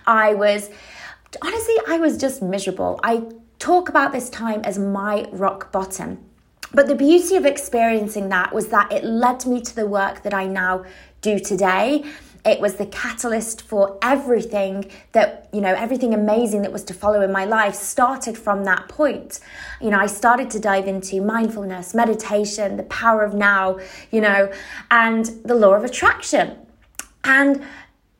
I 0.05 0.33
was 0.33 0.69
honestly, 1.41 1.75
I 1.87 1.97
was 1.97 2.17
just 2.17 2.41
miserable. 2.41 2.99
I 3.03 3.23
talk 3.59 3.89
about 3.89 4.11
this 4.11 4.29
time 4.29 4.61
as 4.63 4.79
my 4.79 5.27
rock 5.31 5.71
bottom. 5.71 6.25
But 6.73 6.87
the 6.87 6.95
beauty 6.95 7.35
of 7.35 7.45
experiencing 7.45 8.29
that 8.29 8.53
was 8.53 8.67
that 8.67 8.91
it 8.91 9.03
led 9.03 9.45
me 9.45 9.61
to 9.61 9.75
the 9.75 9.87
work 9.87 10.21
that 10.23 10.33
I 10.33 10.45
now 10.45 10.85
do 11.21 11.39
today. 11.39 12.05
It 12.45 12.59
was 12.61 12.75
the 12.75 12.85
catalyst 12.85 13.61
for 13.61 13.97
everything 14.01 14.89
that, 15.11 15.49
you 15.51 15.61
know, 15.61 15.73
everything 15.73 16.13
amazing 16.13 16.61
that 16.61 16.71
was 16.71 16.83
to 16.85 16.93
follow 16.93 17.21
in 17.21 17.31
my 17.31 17.45
life 17.45 17.75
started 17.75 18.37
from 18.37 18.63
that 18.63 18.87
point. 18.87 19.39
You 19.81 19.89
know, 19.89 19.99
I 19.99 20.05
started 20.05 20.49
to 20.51 20.59
dive 20.59 20.87
into 20.87 21.21
mindfulness, 21.21 21.93
meditation, 21.93 22.77
the 22.77 22.83
power 22.83 23.23
of 23.23 23.33
now, 23.33 23.79
you 24.11 24.21
know, 24.21 24.51
and 24.89 25.25
the 25.43 25.55
law 25.55 25.73
of 25.73 25.83
attraction. 25.83 26.57
And 27.23 27.63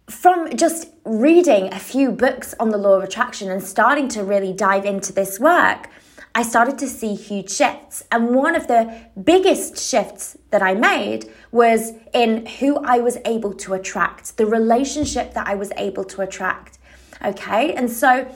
from 0.09 0.55
just 0.57 0.89
reading 1.05 1.73
a 1.73 1.79
few 1.79 2.11
books 2.11 2.53
on 2.59 2.69
the 2.69 2.77
law 2.77 2.95
of 2.95 3.03
attraction 3.03 3.49
and 3.49 3.63
starting 3.63 4.07
to 4.09 4.23
really 4.23 4.51
dive 4.51 4.85
into 4.85 5.13
this 5.13 5.39
work, 5.39 5.89
I 6.35 6.43
started 6.43 6.77
to 6.79 6.87
see 6.87 7.15
huge 7.15 7.49
shifts. 7.49 8.03
And 8.11 8.35
one 8.35 8.55
of 8.55 8.67
the 8.67 9.05
biggest 9.21 9.77
shifts 9.77 10.37
that 10.51 10.61
I 10.61 10.73
made 10.73 11.29
was 11.51 11.93
in 12.13 12.45
who 12.45 12.77
I 12.77 12.99
was 12.99 13.17
able 13.25 13.53
to 13.55 13.73
attract, 13.73 14.37
the 14.37 14.45
relationship 14.45 15.33
that 15.33 15.47
I 15.47 15.55
was 15.55 15.71
able 15.75 16.03
to 16.05 16.21
attract. 16.21 16.77
Okay. 17.23 17.73
And 17.73 17.91
so, 17.91 18.33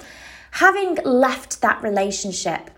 having 0.52 0.96
left 1.04 1.62
that 1.62 1.82
relationship 1.82 2.70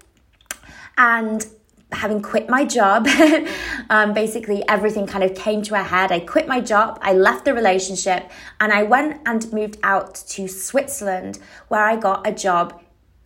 and 0.97 1.45
having 1.91 2.21
quit 2.21 2.49
my 2.49 2.65
job, 2.65 3.07
um, 3.89 4.13
basically 4.13 4.67
everything 4.67 5.07
kind 5.07 5.23
of 5.23 5.33
came 5.35 5.61
to 5.63 5.75
a 5.75 5.83
head. 5.83 6.11
I 6.11 6.19
quit 6.19 6.47
my 6.47 6.59
job, 6.59 6.99
I 7.01 7.13
left 7.13 7.45
the 7.45 7.53
relationship, 7.53 8.29
and 8.59 8.71
I 8.71 8.83
went 8.83 9.21
and 9.25 9.51
moved 9.53 9.77
out 9.83 10.15
to 10.15 10.47
Switzerland 10.47 11.39
where 11.67 11.83
I 11.83 11.95
got 11.95 12.27
a 12.27 12.31
job 12.31 12.81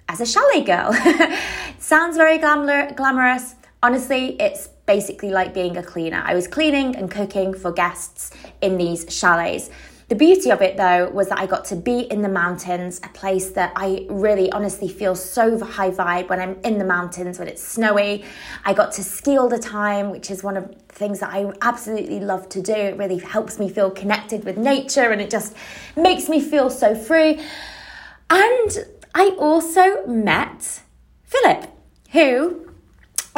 as 0.10 0.20
a 0.20 0.26
chalet 0.26 0.64
girl. 0.64 0.92
Sounds 1.80 2.18
very 2.18 2.40
glamor- 2.40 2.94
glamorous. 2.96 3.56
Honestly, 3.82 4.36
it's 4.42 4.68
basically 4.86 5.30
like 5.30 5.54
being 5.54 5.78
a 5.78 5.84
cleaner. 5.84 6.22
I 6.26 6.34
was 6.34 6.48
cleaning 6.48 6.96
and 6.96 7.10
cooking 7.10 7.54
for 7.54 7.72
guests 7.72 8.32
in 8.60 8.78
these 8.78 9.06
chalets. 9.16 9.70
The 10.10 10.16
beauty 10.16 10.50
of 10.50 10.64
it 10.64 10.76
though 10.76 11.08
was 11.12 11.30
that 11.30 11.38
I 11.38 11.46
got 11.46 11.66
to 11.66 11.76
be 11.76 12.00
in 12.00 12.24
the 12.24 12.30
mountains, 12.30 13.00
a 13.04 13.10
place 13.10 13.52
that 13.52 13.72
I 13.76 14.08
really 14.10 14.52
honestly 14.52 14.88
feel 14.88 15.16
so 15.16 15.64
high 15.64 15.92
vibe 15.92 16.30
when 16.30 16.40
I'm 16.40 16.60
in 16.64 16.80
the 16.80 16.86
mountains 16.86 17.38
when 17.38 17.48
it's 17.48 17.62
snowy. 17.62 18.26
I 18.66 18.74
got 18.74 18.92
to 18.94 19.04
ski 19.04 19.38
all 19.38 19.48
the 19.48 19.60
time, 19.60 20.10
which 20.10 20.32
is 20.32 20.44
one 20.44 20.58
of 20.58 20.68
the 20.68 20.94
things 20.96 21.20
that 21.20 21.32
I 21.32 21.52
absolutely 21.62 22.20
love 22.20 22.50
to 22.50 22.62
do. 22.64 22.74
It 22.74 22.98
really 22.98 23.20
helps 23.20 23.60
me 23.60 23.70
feel 23.70 23.92
connected 23.92 24.44
with 24.44 24.58
nature 24.58 25.12
and 25.12 25.22
it 25.22 25.30
just 25.30 25.56
makes 25.96 26.28
me 26.28 26.42
feel 26.42 26.72
so 26.72 26.96
free. 26.96 27.40
And 28.32 28.86
I 29.14 29.36
also 29.40 30.06
met 30.06 30.82
Philip, 31.24 31.70
who 32.12 32.72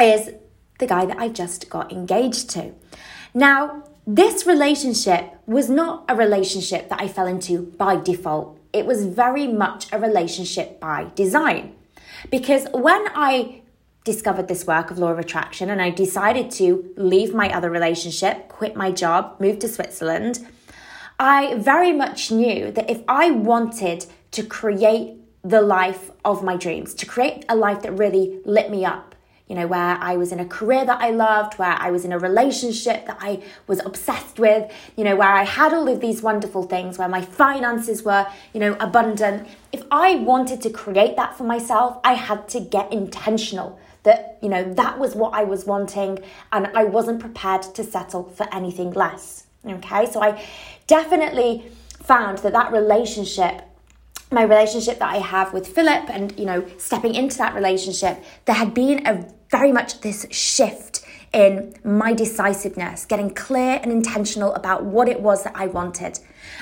is 0.00 0.30
the 0.78 0.86
guy 0.86 1.04
that 1.06 1.18
I 1.18 1.28
just 1.28 1.70
got 1.70 1.92
engaged 1.92 2.50
to. 2.50 2.72
Now, 3.34 3.84
this 4.06 4.46
relationship 4.46 5.38
was 5.46 5.70
not 5.70 6.04
a 6.08 6.16
relationship 6.16 6.88
that 6.88 7.00
I 7.00 7.08
fell 7.08 7.26
into 7.26 7.72
by 7.78 7.96
default. 7.96 8.58
It 8.72 8.84
was 8.84 9.06
very 9.06 9.46
much 9.46 9.92
a 9.92 9.98
relationship 9.98 10.80
by 10.80 11.10
design. 11.14 11.74
Because 12.30 12.66
when 12.72 13.06
I 13.14 13.62
discovered 14.04 14.48
this 14.48 14.66
work 14.66 14.90
of 14.90 14.98
law 14.98 15.12
of 15.12 15.18
attraction 15.18 15.70
and 15.70 15.80
I 15.80 15.90
decided 15.90 16.50
to 16.52 16.92
leave 16.96 17.32
my 17.34 17.54
other 17.54 17.70
relationship, 17.70 18.48
quit 18.48 18.74
my 18.74 18.90
job, 18.90 19.36
move 19.40 19.60
to 19.60 19.68
Switzerland, 19.68 20.44
I 21.18 21.54
very 21.54 21.92
much 21.92 22.32
knew 22.32 22.72
that 22.72 22.90
if 22.90 23.02
I 23.06 23.30
wanted 23.30 24.06
to 24.32 24.42
create 24.42 25.21
the 25.42 25.60
life 25.60 26.10
of 26.24 26.42
my 26.42 26.56
dreams, 26.56 26.94
to 26.94 27.06
create 27.06 27.44
a 27.48 27.56
life 27.56 27.82
that 27.82 27.92
really 27.92 28.40
lit 28.44 28.70
me 28.70 28.84
up. 28.84 29.14
You 29.48 29.56
know, 29.56 29.66
where 29.66 29.98
I 30.00 30.16
was 30.16 30.32
in 30.32 30.40
a 30.40 30.46
career 30.46 30.86
that 30.86 31.02
I 31.02 31.10
loved, 31.10 31.58
where 31.58 31.76
I 31.78 31.90
was 31.90 32.06
in 32.06 32.12
a 32.12 32.18
relationship 32.18 33.04
that 33.06 33.18
I 33.20 33.42
was 33.66 33.80
obsessed 33.84 34.38
with, 34.38 34.72
you 34.96 35.04
know, 35.04 35.14
where 35.14 35.28
I 35.28 35.42
had 35.42 35.74
all 35.74 35.88
of 35.88 36.00
these 36.00 36.22
wonderful 36.22 36.62
things, 36.62 36.96
where 36.96 37.08
my 37.08 37.20
finances 37.20 38.02
were, 38.02 38.26
you 38.54 38.60
know, 38.60 38.76
abundant. 38.80 39.46
If 39.70 39.82
I 39.90 40.14
wanted 40.14 40.62
to 40.62 40.70
create 40.70 41.16
that 41.16 41.36
for 41.36 41.44
myself, 41.44 41.98
I 42.02 42.14
had 42.14 42.48
to 42.50 42.60
get 42.60 42.90
intentional 42.92 43.78
that, 44.04 44.38
you 44.40 44.48
know, 44.48 44.72
that 44.74 44.98
was 44.98 45.14
what 45.14 45.34
I 45.34 45.44
was 45.44 45.64
wanting 45.64 46.18
and 46.50 46.68
I 46.68 46.84
wasn't 46.84 47.20
prepared 47.20 47.62
to 47.62 47.84
settle 47.84 48.24
for 48.24 48.46
anything 48.54 48.92
less. 48.92 49.44
Okay, 49.64 50.10
so 50.10 50.22
I 50.22 50.42
definitely 50.86 51.70
found 52.02 52.38
that 52.38 52.52
that 52.52 52.72
relationship 52.72 53.62
my 54.32 54.42
relationship 54.42 54.98
that 54.98 55.12
I 55.12 55.18
have 55.18 55.52
with 55.52 55.66
Philip 55.66 56.08
and 56.08 56.38
you 56.38 56.46
know 56.46 56.66
stepping 56.78 57.14
into 57.14 57.38
that 57.38 57.54
relationship 57.54 58.22
there 58.46 58.56
had 58.56 58.74
been 58.74 59.06
a 59.06 59.26
very 59.50 59.70
much 59.70 60.00
this 60.00 60.26
shift 60.30 61.04
in 61.32 61.74
my 61.82 62.12
decisiveness, 62.12 63.06
getting 63.06 63.30
clear 63.30 63.80
and 63.82 63.90
intentional 63.90 64.54
about 64.54 64.84
what 64.84 65.08
it 65.08 65.20
was 65.20 65.44
that 65.44 65.54
I 65.56 65.66
wanted. 65.66 66.18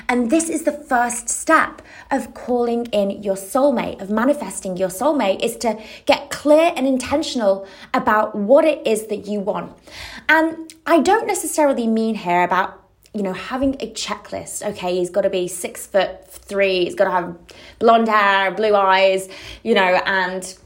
And 0.08 0.30
this 0.30 0.48
is 0.48 0.62
the 0.62 0.72
first 0.72 1.28
step 1.28 1.82
of 2.10 2.34
calling 2.34 2.86
in 2.86 3.22
your 3.22 3.34
soulmate, 3.34 4.00
of 4.00 4.10
manifesting 4.10 4.76
your 4.76 4.88
soulmate, 4.88 5.42
is 5.42 5.56
to 5.58 5.80
get 6.06 6.30
clear 6.30 6.72
and 6.76 6.86
intentional 6.86 7.66
about 7.92 8.36
what 8.36 8.64
it 8.64 8.86
is 8.86 9.08
that 9.08 9.26
you 9.26 9.40
want. 9.40 9.76
And 10.28 10.72
I 10.86 11.00
don't 11.00 11.26
necessarily 11.26 11.86
mean 11.86 12.14
here 12.14 12.42
about 12.42 12.79
you 13.14 13.22
know, 13.22 13.32
having 13.32 13.74
a 13.74 13.90
checklist. 13.92 14.66
Okay, 14.70 14.96
he's 14.96 15.10
got 15.10 15.22
to 15.22 15.30
be 15.30 15.48
six 15.48 15.86
foot 15.86 16.28
three, 16.28 16.84
he's 16.84 16.94
got 16.94 17.04
to 17.04 17.10
have 17.10 17.36
blonde 17.78 18.08
hair, 18.08 18.50
blue 18.52 18.74
eyes, 18.74 19.28
you 19.62 19.74
know, 19.74 20.00
and 20.06 20.56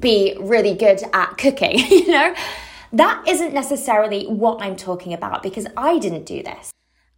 be 0.00 0.36
really 0.40 0.74
good 0.74 1.02
at 1.12 1.38
cooking, 1.38 1.78
you 1.90 2.08
know? 2.08 2.34
That 2.92 3.26
isn't 3.28 3.52
necessarily 3.52 4.26
what 4.26 4.62
I'm 4.62 4.76
talking 4.76 5.12
about 5.12 5.42
because 5.42 5.66
I 5.76 5.98
didn't 5.98 6.24
do 6.24 6.42
this. 6.42 6.70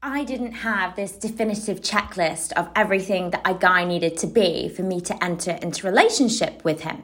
I 0.02 0.24
didn't 0.24 0.52
have 0.52 0.96
this 0.96 1.12
definitive 1.12 1.80
checklist 1.80 2.52
of 2.52 2.70
everything 2.74 3.30
that 3.30 3.42
a 3.44 3.54
guy 3.54 3.84
needed 3.84 4.16
to 4.18 4.26
be 4.26 4.68
for 4.68 4.82
me 4.82 5.00
to 5.02 5.22
enter 5.22 5.52
into 5.62 5.86
relationship 5.86 6.64
with 6.64 6.80
him. 6.80 7.02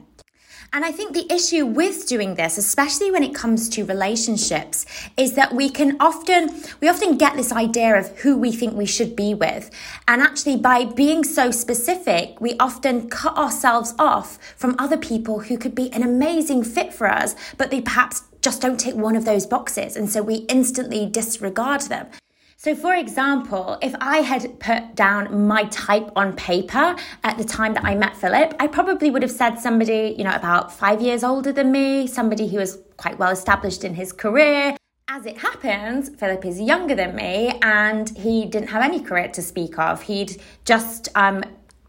And 0.73 0.85
I 0.85 0.92
think 0.92 1.14
the 1.14 1.32
issue 1.32 1.64
with 1.64 2.06
doing 2.06 2.35
this, 2.35 2.58
especially 2.58 3.11
when 3.11 3.23
it 3.23 3.35
comes 3.35 3.68
to 3.70 3.85
relationships, 3.85 4.87
is 5.16 5.35
that 5.35 5.54
we 5.54 5.70
can 5.70 5.96
often, 6.00 6.50
we 6.80 6.88
often 6.88 7.16
get 7.16 7.37
this 7.37 7.52
idea 7.52 7.96
of 7.99 8.08
who 8.18 8.37
we 8.37 8.52
think 8.52 8.75
we 8.75 8.87
should 8.87 9.16
be 9.16 9.35
with. 9.35 9.70
And 10.08 10.20
actually, 10.20 10.56
by 10.56 10.85
being 10.85 11.25
so 11.25 11.50
specific, 11.50 12.40
we 12.40 12.56
often 12.58 13.08
cut 13.08 13.37
ourselves 13.37 13.94
off 13.99 14.38
from 14.56 14.75
other 14.78 14.96
people 14.96 15.40
who 15.40 15.56
could 15.56 15.75
be 15.75 15.92
an 15.92 16.02
amazing 16.02 16.64
fit 16.64 16.92
for 16.92 17.08
us, 17.11 17.35
but 17.56 17.70
they 17.70 17.80
perhaps 17.80 18.23
just 18.40 18.62
don't 18.62 18.78
tick 18.78 18.94
one 18.94 19.16
of 19.16 19.25
those 19.25 19.46
boxes. 19.46 19.96
And 19.96 20.08
so 20.08 20.23
we 20.23 20.46
instantly 20.49 21.06
disregard 21.06 21.82
them. 21.82 22.06
So, 22.66 22.75
for 22.75 22.96
example, 22.96 23.78
if 23.80 23.94
I 24.00 24.23
had 24.23 24.58
put 24.58 24.96
down 24.96 25.46
my 25.46 25.66
type 25.66 26.11
on 26.16 26.35
paper 26.35 26.96
at 27.23 27.38
the 27.38 27.44
time 27.44 27.75
that 27.75 27.85
I 27.85 27.94
met 27.94 28.16
Philip, 28.16 28.56
I 28.58 28.66
probably 28.66 29.08
would 29.08 29.23
have 29.23 29.30
said 29.30 29.61
somebody, 29.61 30.16
you 30.18 30.25
know, 30.25 30.35
about 30.35 30.73
five 30.73 31.00
years 31.00 31.23
older 31.23 31.52
than 31.52 31.70
me, 31.70 32.08
somebody 32.08 32.49
who 32.49 32.58
was 32.58 32.80
quite 32.96 33.20
well 33.20 33.30
established 33.30 33.85
in 33.85 33.94
his 33.94 34.12
career. 34.12 34.76
As 35.06 35.26
it 35.26 35.38
happens, 35.38 36.08
Philip 36.18 36.44
is 36.44 36.61
younger 36.61 36.96
than 36.96 37.14
me 37.14 37.56
and 37.62 38.08
he 38.18 38.46
didn't 38.46 38.70
have 38.70 38.82
any 38.82 38.99
career 38.99 39.28
to 39.28 39.42
speak 39.42 39.78
of. 39.78 40.02
He'd 40.02 40.42
just 40.64 41.08
um, 41.14 41.44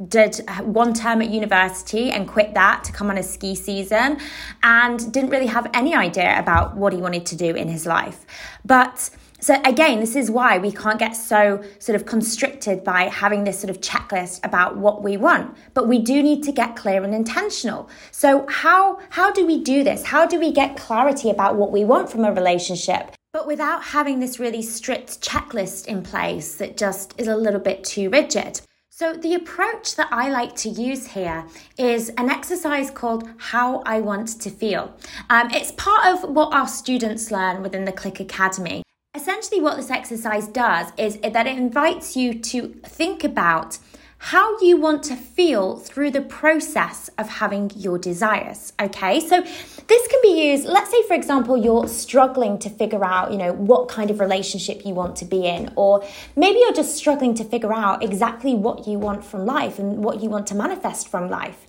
did 0.07 0.39
one 0.62 0.93
term 0.93 1.24
at 1.24 1.31
university 1.31 2.12
and 2.12 2.27
quit 2.27 2.53
that 2.53 2.84
to 2.84 2.91
come 2.91 3.10
on 3.10 3.17
a 3.17 3.24
ski 3.24 3.55
season 3.55 4.19
and 4.62 5.12
didn't 5.12 5.31
really 5.31 5.48
have 5.48 5.67
any 5.74 5.96
idea 5.96 6.38
about 6.38 6.77
what 6.77 6.93
he 6.93 7.00
wanted 7.00 7.25
to 7.25 7.36
do 7.36 7.55
in 7.55 7.67
his 7.67 7.88
life. 7.88 8.27
But 8.63 9.10
so 9.39 9.62
again, 9.63 10.00
this 10.00 10.15
is 10.15 10.32
why 10.32 10.58
we 10.58 10.72
can't 10.72 10.98
get 10.98 11.15
so 11.15 11.63
sort 11.79 11.96
of 11.96 12.06
constricted 12.06 12.84
by 12.84 13.03
having 13.03 13.44
this 13.44 13.60
sort 13.60 13.70
of 13.70 13.82
checklist 13.82 14.44
about 14.44 14.77
what 14.77 15.03
we 15.03 15.15
want. 15.15 15.56
But 15.74 15.88
we 15.88 16.00
do 16.00 16.24
need 16.24 16.44
to 16.44 16.51
get 16.51 16.75
clear 16.75 17.03
and 17.03 17.13
intentional. 17.13 17.89
So 18.12 18.48
how 18.48 19.00
how 19.10 19.32
do 19.32 19.46
we 19.46 19.63
do 19.63 19.84
this? 19.84 20.03
How 20.06 20.25
do 20.25 20.39
we 20.39 20.51
get 20.51 20.75
clarity 20.75 21.29
about 21.29 21.56
what 21.56 21.72
we 21.72 21.86
want 21.86 22.10
from 22.10 22.25
a 22.25 22.32
relationship? 22.32 23.12
But 23.32 23.46
without 23.46 23.84
having 23.84 24.20
this 24.20 24.39
really 24.39 24.63
strict 24.63 25.22
checklist 25.22 25.86
in 25.86 26.01
place 26.01 26.56
that 26.56 26.75
just 26.75 27.13
is 27.20 27.27
a 27.27 27.38
little 27.38 27.60
bit 27.60 27.84
too 27.84 28.10
rigid. 28.10 28.62
So, 28.89 29.13
the 29.13 29.36
approach 29.36 29.96
that 29.96 30.08
I 30.10 30.32
like 30.32 30.56
to 30.56 30.70
use 30.70 31.06
here 31.06 31.46
is 31.77 32.10
an 32.17 32.32
exercise 32.32 32.89
called 32.89 33.29
How 33.38 33.84
I 33.86 34.00
Want 34.00 34.41
to 34.41 34.50
Feel. 34.50 34.98
Um, 35.29 35.51
it's 35.51 35.72
part 35.74 36.08
of 36.08 36.27
what 36.32 36.51
our 36.51 36.67
students 36.67 37.29
learn 37.29 37.62
within 37.62 37.86
the 37.86 37.91
Clique 37.91 38.20
Academy. 38.20 38.82
Essentially, 39.17 39.59
what 39.59 39.77
this 39.77 39.89
exercise 39.89 40.47
does 40.47 40.91
is 40.95 41.17
that 41.21 41.47
it 41.47 41.57
invites 41.57 42.15
you 42.15 42.36
to 42.36 42.67
think 42.86 43.24
about 43.24 43.79
how 44.19 44.59
you 44.62 44.77
want 44.77 45.01
to 45.05 45.15
feel 45.15 45.77
through 45.77 46.12
the 46.12 46.21
process 46.21 47.09
of 47.17 47.27
having 47.27 47.71
your 47.75 47.97
desires. 47.97 48.73
Okay, 48.80 49.19
so 49.19 49.41
this 49.41 50.08
can 50.08 50.19
be 50.21 50.49
used, 50.49 50.65
let's 50.65 50.91
say, 50.91 51.01
for 51.08 51.15
example, 51.15 51.58
you're 51.58 51.88
struggling 51.88 52.60
to 52.60 52.69
figure 52.69 53.03
out, 53.03 53.32
you 53.32 53.39
know, 53.39 53.53
what 53.53 53.88
kind 53.88 54.12
of 54.12 54.19
relationship 54.19 54.86
you 54.86 54.93
want 54.93 55.15
to 55.15 55.25
be 55.25 55.47
in, 55.47 55.73
or 55.75 56.06
maybe 56.36 56.60
you're 56.60 56.71
just 56.73 56.95
struggling 56.95 57.34
to 57.34 57.43
figure 57.43 57.73
out 57.73 58.03
exactly 58.03 58.53
what 58.53 58.86
you 58.88 58.99
want 58.99 59.25
from 59.25 59.47
life 59.47 59.80
and 59.80 60.03
what 60.03 60.21
you 60.21 60.30
want 60.30 60.45
to 60.45 60.53
manifest 60.53 61.08
from 61.08 61.27
life. 61.27 61.65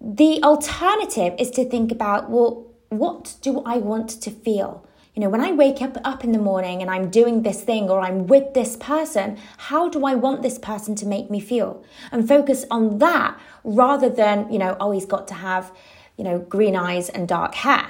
The 0.00 0.42
alternative 0.42 1.34
is 1.38 1.50
to 1.50 1.68
think 1.68 1.92
about, 1.92 2.30
well, 2.30 2.64
what 2.88 3.36
do 3.42 3.60
I 3.66 3.76
want 3.76 4.08
to 4.22 4.30
feel? 4.30 4.86
You 5.16 5.22
know, 5.22 5.30
when 5.30 5.40
I 5.40 5.52
wake 5.52 5.80
up 5.80 5.96
up 6.04 6.24
in 6.24 6.32
the 6.32 6.38
morning 6.38 6.82
and 6.82 6.90
I'm 6.90 7.08
doing 7.08 7.42
this 7.42 7.62
thing 7.62 7.88
or 7.88 8.00
I'm 8.00 8.26
with 8.26 8.52
this 8.52 8.76
person, 8.76 9.38
how 9.56 9.88
do 9.88 10.04
I 10.04 10.14
want 10.14 10.42
this 10.42 10.58
person 10.58 10.94
to 10.96 11.06
make 11.06 11.30
me 11.30 11.40
feel? 11.40 11.82
And 12.12 12.28
focus 12.28 12.66
on 12.70 12.98
that 12.98 13.40
rather 13.64 14.10
than, 14.10 14.52
you 14.52 14.58
know, 14.58 14.76
oh, 14.78 14.90
he's 14.90 15.06
got 15.06 15.26
to 15.28 15.34
have, 15.34 15.72
you 16.18 16.24
know, 16.24 16.40
green 16.40 16.76
eyes 16.76 17.08
and 17.08 17.26
dark 17.26 17.54
hair. 17.54 17.86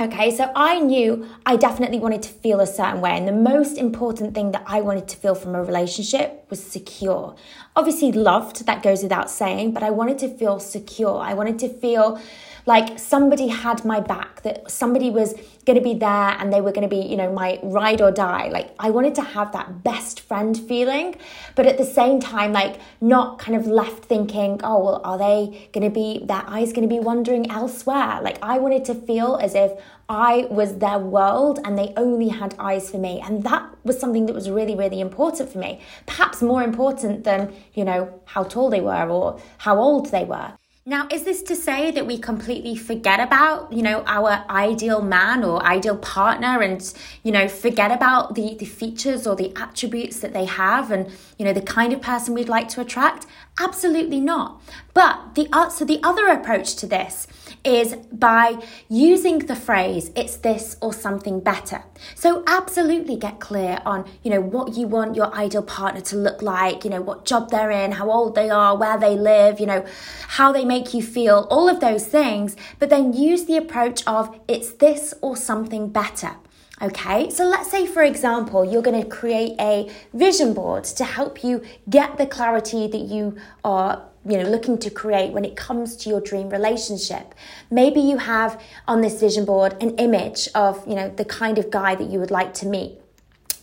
Okay, 0.00 0.34
so 0.34 0.50
I 0.56 0.80
knew 0.80 1.24
I 1.46 1.54
definitely 1.54 2.00
wanted 2.00 2.22
to 2.22 2.30
feel 2.30 2.58
a 2.58 2.66
certain 2.66 3.00
way. 3.00 3.12
And 3.12 3.28
the 3.28 3.32
most 3.32 3.78
important 3.78 4.34
thing 4.34 4.50
that 4.50 4.64
I 4.66 4.80
wanted 4.80 5.06
to 5.06 5.16
feel 5.18 5.36
from 5.36 5.54
a 5.54 5.62
relationship 5.62 6.46
was 6.50 6.60
secure. 6.60 7.36
Obviously, 7.76 8.10
loved, 8.10 8.66
that 8.66 8.82
goes 8.82 9.04
without 9.04 9.30
saying, 9.30 9.72
but 9.72 9.84
I 9.84 9.90
wanted 9.90 10.18
to 10.18 10.28
feel 10.28 10.58
secure. 10.58 11.20
I 11.20 11.34
wanted 11.34 11.60
to 11.60 11.68
feel 11.68 12.20
like 12.66 12.98
somebody 12.98 13.48
had 13.48 13.84
my 13.84 14.00
back, 14.00 14.42
that 14.42 14.70
somebody 14.70 15.10
was 15.10 15.34
going 15.66 15.78
to 15.78 15.82
be 15.82 15.94
there 15.94 16.36
and 16.38 16.52
they 16.52 16.60
were 16.60 16.72
going 16.72 16.88
to 16.88 16.94
be, 16.94 17.02
you 17.02 17.16
know, 17.16 17.32
my 17.32 17.58
ride 17.62 18.00
or 18.00 18.10
die. 18.10 18.48
Like 18.48 18.74
I 18.78 18.90
wanted 18.90 19.14
to 19.16 19.22
have 19.22 19.52
that 19.52 19.82
best 19.82 20.20
friend 20.20 20.58
feeling, 20.58 21.16
but 21.54 21.66
at 21.66 21.78
the 21.78 21.84
same 21.84 22.20
time, 22.20 22.52
like 22.52 22.80
not 23.00 23.38
kind 23.38 23.56
of 23.56 23.66
left 23.66 24.04
thinking, 24.04 24.60
oh, 24.64 24.84
well, 24.84 25.00
are 25.04 25.18
they 25.18 25.68
going 25.72 25.84
to 25.84 25.90
be, 25.90 26.24
their 26.24 26.44
eyes 26.46 26.72
going 26.72 26.88
to 26.88 26.94
be 26.94 27.00
wandering 27.00 27.50
elsewhere? 27.50 28.20
Like 28.22 28.38
I 28.42 28.58
wanted 28.58 28.84
to 28.86 28.94
feel 28.94 29.36
as 29.36 29.54
if 29.54 29.72
I 30.08 30.48
was 30.50 30.78
their 30.78 30.98
world 30.98 31.60
and 31.64 31.78
they 31.78 31.92
only 31.96 32.28
had 32.28 32.54
eyes 32.58 32.90
for 32.90 32.98
me. 32.98 33.22
And 33.24 33.44
that 33.44 33.70
was 33.84 33.98
something 34.00 34.26
that 34.26 34.34
was 34.34 34.50
really, 34.50 34.74
really 34.74 35.00
important 35.00 35.52
for 35.52 35.58
me. 35.58 35.80
Perhaps 36.06 36.42
more 36.42 36.62
important 36.62 37.22
than, 37.24 37.54
you 37.74 37.84
know, 37.84 38.20
how 38.24 38.42
tall 38.42 38.70
they 38.70 38.80
were 38.80 39.08
or 39.08 39.40
how 39.58 39.78
old 39.78 40.10
they 40.10 40.24
were. 40.24 40.52
Now, 40.90 41.06
is 41.08 41.22
this 41.22 41.40
to 41.42 41.54
say 41.54 41.92
that 41.92 42.04
we 42.04 42.18
completely 42.18 42.74
forget 42.74 43.20
about, 43.20 43.72
you 43.72 43.80
know, 43.80 44.02
our 44.08 44.44
ideal 44.50 45.00
man 45.00 45.44
or 45.44 45.64
ideal 45.64 45.96
partner 45.96 46.62
and, 46.62 46.82
you 47.22 47.30
know, 47.30 47.46
forget 47.46 47.92
about 47.92 48.34
the, 48.34 48.56
the 48.56 48.64
features 48.64 49.24
or 49.24 49.36
the 49.36 49.52
attributes 49.54 50.18
that 50.18 50.32
they 50.32 50.46
have 50.46 50.90
and, 50.90 51.08
you 51.38 51.44
know, 51.44 51.52
the 51.52 51.62
kind 51.62 51.92
of 51.92 52.02
person 52.02 52.34
we'd 52.34 52.48
like 52.48 52.68
to 52.70 52.80
attract? 52.80 53.24
Absolutely 53.60 54.18
not. 54.18 54.60
But 54.94 55.34
the, 55.34 55.48
uh, 55.52 55.68
so 55.68 55.84
the 55.84 56.00
other 56.02 56.26
approach 56.28 56.76
to 56.76 56.86
this 56.86 57.26
is 57.64 57.94
by 58.10 58.58
using 58.88 59.38
the 59.40 59.54
phrase, 59.54 60.10
it's 60.16 60.36
this 60.36 60.76
or 60.80 60.92
something 60.92 61.40
better. 61.40 61.82
So 62.14 62.42
absolutely 62.46 63.16
get 63.16 63.38
clear 63.38 63.80
on, 63.84 64.08
you 64.22 64.30
know, 64.30 64.40
what 64.40 64.76
you 64.76 64.86
want 64.86 65.14
your 65.14 65.32
ideal 65.34 65.62
partner 65.62 66.00
to 66.00 66.16
look 66.16 66.42
like, 66.42 66.84
you 66.84 66.90
know, 66.90 67.02
what 67.02 67.24
job 67.24 67.50
they're 67.50 67.70
in, 67.70 67.92
how 67.92 68.10
old 68.10 68.34
they 68.34 68.50
are, 68.50 68.76
where 68.76 68.98
they 68.98 69.14
live, 69.14 69.60
you 69.60 69.66
know, 69.66 69.84
how 70.28 70.52
they 70.52 70.64
make 70.64 70.94
you 70.94 71.02
feel, 71.02 71.46
all 71.50 71.68
of 71.68 71.80
those 71.80 72.06
things. 72.06 72.56
But 72.78 72.88
then 72.88 73.12
use 73.12 73.44
the 73.44 73.56
approach 73.56 74.02
of, 74.06 74.38
it's 74.48 74.72
this 74.72 75.12
or 75.20 75.36
something 75.36 75.90
better. 75.90 76.36
Okay, 76.82 77.28
so 77.28 77.44
let's 77.44 77.70
say, 77.70 77.86
for 77.86 78.02
example, 78.02 78.64
you're 78.64 78.80
going 78.80 79.02
to 79.02 79.06
create 79.06 79.54
a 79.60 79.90
vision 80.14 80.54
board 80.54 80.84
to 80.84 81.04
help 81.04 81.44
you 81.44 81.62
get 81.90 82.16
the 82.16 82.24
clarity 82.24 82.86
that 82.86 83.02
you 83.02 83.36
are 83.62 84.09
you 84.24 84.36
know 84.36 84.48
looking 84.48 84.78
to 84.78 84.90
create 84.90 85.32
when 85.32 85.44
it 85.44 85.56
comes 85.56 85.96
to 85.96 86.10
your 86.10 86.20
dream 86.20 86.50
relationship. 86.50 87.34
Maybe 87.70 88.00
you 88.00 88.18
have 88.18 88.60
on 88.86 89.00
this 89.00 89.20
vision 89.20 89.44
board 89.44 89.76
an 89.82 89.90
image 89.96 90.48
of 90.54 90.86
you 90.86 90.94
know 90.94 91.08
the 91.08 91.24
kind 91.24 91.58
of 91.58 91.70
guy 91.70 91.94
that 91.94 92.10
you 92.10 92.18
would 92.18 92.30
like 92.30 92.54
to 92.54 92.66
meet. 92.66 92.98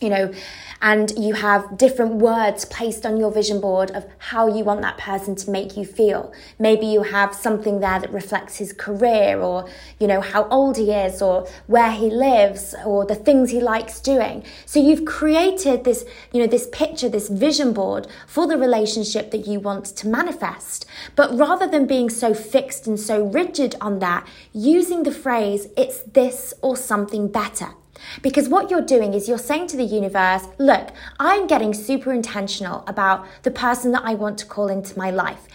You 0.00 0.10
know, 0.10 0.32
and 0.80 1.12
you 1.18 1.34
have 1.34 1.76
different 1.76 2.14
words 2.14 2.64
placed 2.64 3.04
on 3.04 3.16
your 3.16 3.30
vision 3.30 3.60
board 3.60 3.90
of 3.90 4.06
how 4.18 4.46
you 4.46 4.64
want 4.64 4.80
that 4.82 4.98
person 4.98 5.34
to 5.36 5.50
make 5.50 5.76
you 5.76 5.84
feel. 5.84 6.32
Maybe 6.58 6.86
you 6.86 7.02
have 7.02 7.34
something 7.34 7.80
there 7.80 8.00
that 8.00 8.12
reflects 8.12 8.56
his 8.56 8.72
career 8.72 9.40
or, 9.40 9.68
you 9.98 10.06
know, 10.06 10.20
how 10.20 10.48
old 10.48 10.76
he 10.76 10.92
is 10.92 11.20
or 11.20 11.48
where 11.66 11.90
he 11.90 12.10
lives 12.10 12.74
or 12.84 13.04
the 13.04 13.14
things 13.14 13.50
he 13.50 13.60
likes 13.60 14.00
doing. 14.00 14.44
So 14.66 14.80
you've 14.80 15.04
created 15.04 15.84
this, 15.84 16.04
you 16.32 16.40
know, 16.40 16.46
this 16.46 16.68
picture, 16.72 17.08
this 17.08 17.28
vision 17.28 17.72
board 17.72 18.06
for 18.26 18.46
the 18.46 18.56
relationship 18.56 19.30
that 19.32 19.46
you 19.46 19.60
want 19.60 19.86
to 19.86 20.08
manifest. 20.08 20.86
But 21.16 21.36
rather 21.36 21.66
than 21.66 21.86
being 21.86 22.10
so 22.10 22.34
fixed 22.34 22.86
and 22.86 22.98
so 22.98 23.24
rigid 23.24 23.74
on 23.80 23.98
that, 23.98 24.26
using 24.52 25.02
the 25.02 25.12
phrase, 25.12 25.68
it's 25.76 26.02
this 26.02 26.54
or 26.62 26.76
something 26.76 27.28
better. 27.28 27.74
Because 28.22 28.48
what 28.48 28.70
you're 28.70 28.80
doing 28.80 29.14
is 29.14 29.28
you're 29.28 29.38
saying 29.38 29.68
to 29.68 29.76
the 29.76 29.84
universe, 29.84 30.44
look, 30.58 30.90
I'm 31.18 31.46
getting 31.46 31.74
super 31.74 32.12
intentional 32.12 32.84
about 32.86 33.26
the 33.42 33.50
person 33.50 33.92
that 33.92 34.02
I 34.04 34.14
want 34.14 34.38
to 34.38 34.46
call 34.46 34.68
into 34.68 34.98
my 34.98 35.10
life. 35.10 35.46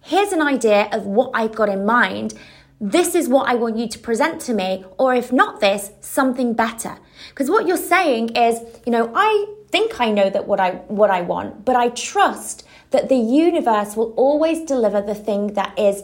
Here's 0.00 0.32
an 0.32 0.42
idea 0.42 0.88
of 0.92 1.06
what 1.06 1.30
I've 1.34 1.54
got 1.54 1.68
in 1.68 1.86
mind. 1.86 2.34
This 2.80 3.14
is 3.14 3.28
what 3.28 3.48
I 3.48 3.54
want 3.54 3.78
you 3.78 3.88
to 3.88 3.98
present 3.98 4.40
to 4.42 4.52
me, 4.52 4.84
or 4.98 5.14
if 5.14 5.32
not 5.32 5.60
this, 5.60 5.92
something 6.00 6.52
better. 6.52 6.98
Because 7.30 7.48
what 7.48 7.66
you're 7.66 7.76
saying 7.76 8.36
is, 8.36 8.60
you 8.84 8.92
know, 8.92 9.10
I 9.14 9.46
think 9.68 10.00
I 10.00 10.10
know 10.10 10.28
that 10.30 10.46
what 10.46 10.60
I 10.60 10.72
what 10.88 11.10
I 11.10 11.22
want, 11.22 11.64
but 11.64 11.76
I 11.76 11.88
trust 11.88 12.64
that 12.90 13.08
the 13.08 13.16
universe 13.16 13.96
will 13.96 14.12
always 14.16 14.60
deliver 14.64 15.00
the 15.00 15.14
thing 15.14 15.54
that 15.54 15.78
is 15.78 16.02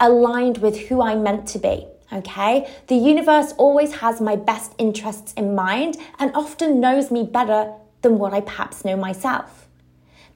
aligned 0.00 0.58
with 0.58 0.88
who 0.88 1.00
I'm 1.00 1.22
meant 1.22 1.46
to 1.48 1.58
be. 1.58 1.86
Okay? 2.12 2.72
The 2.86 2.96
universe 2.96 3.52
always 3.58 3.96
has 3.96 4.20
my 4.20 4.36
best 4.36 4.72
interests 4.78 5.32
in 5.34 5.54
mind 5.54 5.96
and 6.18 6.34
often 6.34 6.80
knows 6.80 7.10
me 7.10 7.24
better 7.24 7.72
than 8.02 8.18
what 8.18 8.32
I 8.32 8.40
perhaps 8.40 8.84
know 8.84 8.96
myself. 8.96 9.68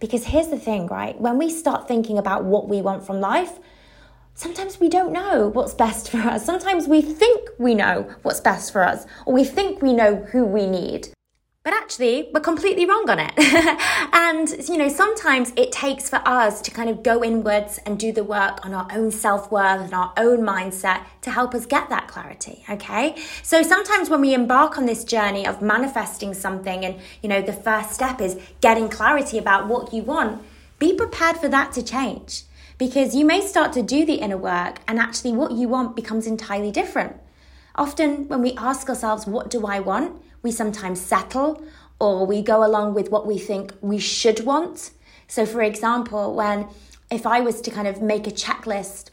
Because 0.01 0.25
here's 0.25 0.49
the 0.49 0.59
thing, 0.59 0.87
right? 0.87 1.21
When 1.21 1.39
we 1.39 1.51
start 1.51 1.87
thinking 1.87 2.19
about 2.19 2.45
what 2.45 2.69
we 2.69 2.81
want 2.81 3.05
from 3.07 3.21
life, 3.21 3.59
sometimes 4.35 4.81
we 4.81 4.89
don't 4.89 5.13
know 5.13 5.49
what's 5.49 5.75
best 5.75 6.11
for 6.11 6.19
us. 6.19 6.45
Sometimes 6.45 6.89
we 6.89 7.03
think 7.03 7.51
we 7.59 7.75
know 7.75 8.11
what's 8.23 8.41
best 8.41 8.73
for 8.73 8.83
us, 8.83 9.07
or 9.27 9.35
we 9.35 9.45
think 9.45 9.83
we 9.83 9.93
know 9.93 10.17
who 10.17 10.45
we 10.45 10.67
need. 10.67 11.09
But 11.71 11.83
actually, 11.85 12.29
we're 12.35 12.41
completely 12.41 12.85
wrong 12.85 13.09
on 13.09 13.21
it. 13.21 13.33
and, 14.13 14.69
you 14.69 14.77
know, 14.77 14.89
sometimes 14.89 15.53
it 15.55 15.71
takes 15.71 16.11
for 16.11 16.21
us 16.27 16.61
to 16.63 16.71
kind 16.73 16.91
of 16.91 17.05
go 17.05 17.23
inwards 17.23 17.79
and 17.87 17.97
do 17.97 18.11
the 18.11 18.25
work 18.25 18.67
on 18.67 18.75
our 18.75 18.89
own 18.91 19.13
self 19.13 19.53
worth 19.53 19.81
and 19.83 19.95
our 19.95 20.13
own 20.17 20.41
mindset 20.41 21.05
to 21.21 21.31
help 21.31 21.55
us 21.55 21.67
get 21.67 21.89
that 21.89 22.09
clarity. 22.09 22.65
Okay. 22.69 23.15
So 23.45 23.63
sometimes 23.63 24.11
when 24.11 24.21
we 24.21 24.35
embark 24.35 24.79
on 24.79 24.87
this 24.87 25.05
journey 25.05 25.47
of 25.47 25.63
manifesting 25.63 26.35
something, 26.35 26.85
and, 26.85 26.97
you 27.23 27.29
know, 27.29 27.41
the 27.41 27.53
first 27.53 27.93
step 27.93 28.21
is 28.21 28.37
getting 28.61 28.89
clarity 28.89 29.39
about 29.39 29.69
what 29.69 29.95
you 29.95 30.03
want, 30.03 30.43
be 30.81 30.93
prepared 30.93 31.37
for 31.37 31.49
that 31.51 31.71
to 31.75 31.85
change 31.85 32.43
because 32.79 33.15
you 33.15 33.25
may 33.25 33.41
start 33.41 33.73
to 33.75 33.83
do 33.83 34.05
the 34.05 34.15
inner 34.15 34.37
work 34.37 34.81
and 34.89 34.99
actually 34.99 35.35
what 35.35 35.53
you 35.53 35.69
want 35.69 35.95
becomes 35.95 36.27
entirely 36.27 36.73
different. 36.73 37.15
Often, 37.77 38.27
when 38.27 38.43
we 38.43 38.55
ask 38.57 38.89
ourselves, 38.89 39.25
What 39.25 39.49
do 39.49 39.65
I 39.67 39.79
want? 39.79 40.21
We 40.43 40.51
sometimes 40.51 41.01
settle 41.01 41.63
or 41.99 42.27
we 42.27 42.43
go 42.43 42.65
along 42.65 42.95
with 42.95 43.11
what 43.11 43.27
we 43.27 43.39
think 43.39 43.73
we 43.81 43.99
should 43.99 44.45
want. 44.45 44.91
So, 45.29 45.47
for 45.47 45.63
example, 45.63 46.35
when 46.35 46.69
if 47.11 47.27
I 47.27 47.41
was 47.41 47.61
to 47.63 47.71
kind 47.71 47.87
of 47.87 48.01
make 48.01 48.27
a 48.27 48.31
checklist 48.31 49.11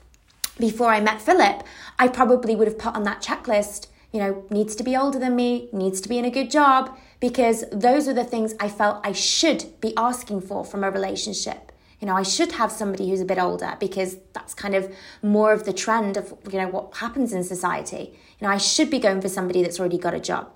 before 0.59 0.89
I 0.89 0.99
met 0.99 1.21
Philip, 1.21 1.63
I 1.99 2.07
probably 2.07 2.55
would 2.55 2.67
have 2.67 2.79
put 2.79 2.95
on 2.95 3.03
that 3.03 3.21
checklist, 3.21 3.87
you 4.11 4.19
know, 4.19 4.45
needs 4.49 4.75
to 4.75 4.83
be 4.83 4.95
older 4.95 5.19
than 5.19 5.35
me, 5.35 5.69
needs 5.71 5.99
to 6.01 6.09
be 6.09 6.17
in 6.17 6.25
a 6.25 6.31
good 6.31 6.49
job, 6.49 6.97
because 7.19 7.65
those 7.71 8.07
are 8.07 8.13
the 8.13 8.23
things 8.23 8.55
I 8.59 8.69
felt 8.69 9.05
I 9.05 9.11
should 9.11 9.79
be 9.81 9.93
asking 9.97 10.41
for 10.41 10.63
from 10.63 10.83
a 10.83 10.91
relationship. 10.91 11.71
You 11.99 12.07
know, 12.07 12.15
I 12.15 12.23
should 12.23 12.51
have 12.53 12.71
somebody 12.71 13.09
who's 13.09 13.21
a 13.21 13.25
bit 13.25 13.39
older 13.39 13.75
because 13.79 14.17
that's 14.33 14.53
kind 14.53 14.75
of 14.75 14.95
more 15.23 15.51
of 15.51 15.65
the 15.65 15.73
trend 15.73 16.15
of, 16.15 16.35
you 16.51 16.59
know, 16.59 16.67
what 16.67 16.97
happens 16.97 17.33
in 17.33 17.43
society. 17.43 18.13
You 18.39 18.47
know, 18.47 18.53
I 18.53 18.57
should 18.57 18.91
be 18.91 18.99
going 18.99 19.19
for 19.19 19.29
somebody 19.29 19.63
that's 19.63 19.79
already 19.79 19.97
got 19.97 20.13
a 20.13 20.19
job. 20.19 20.51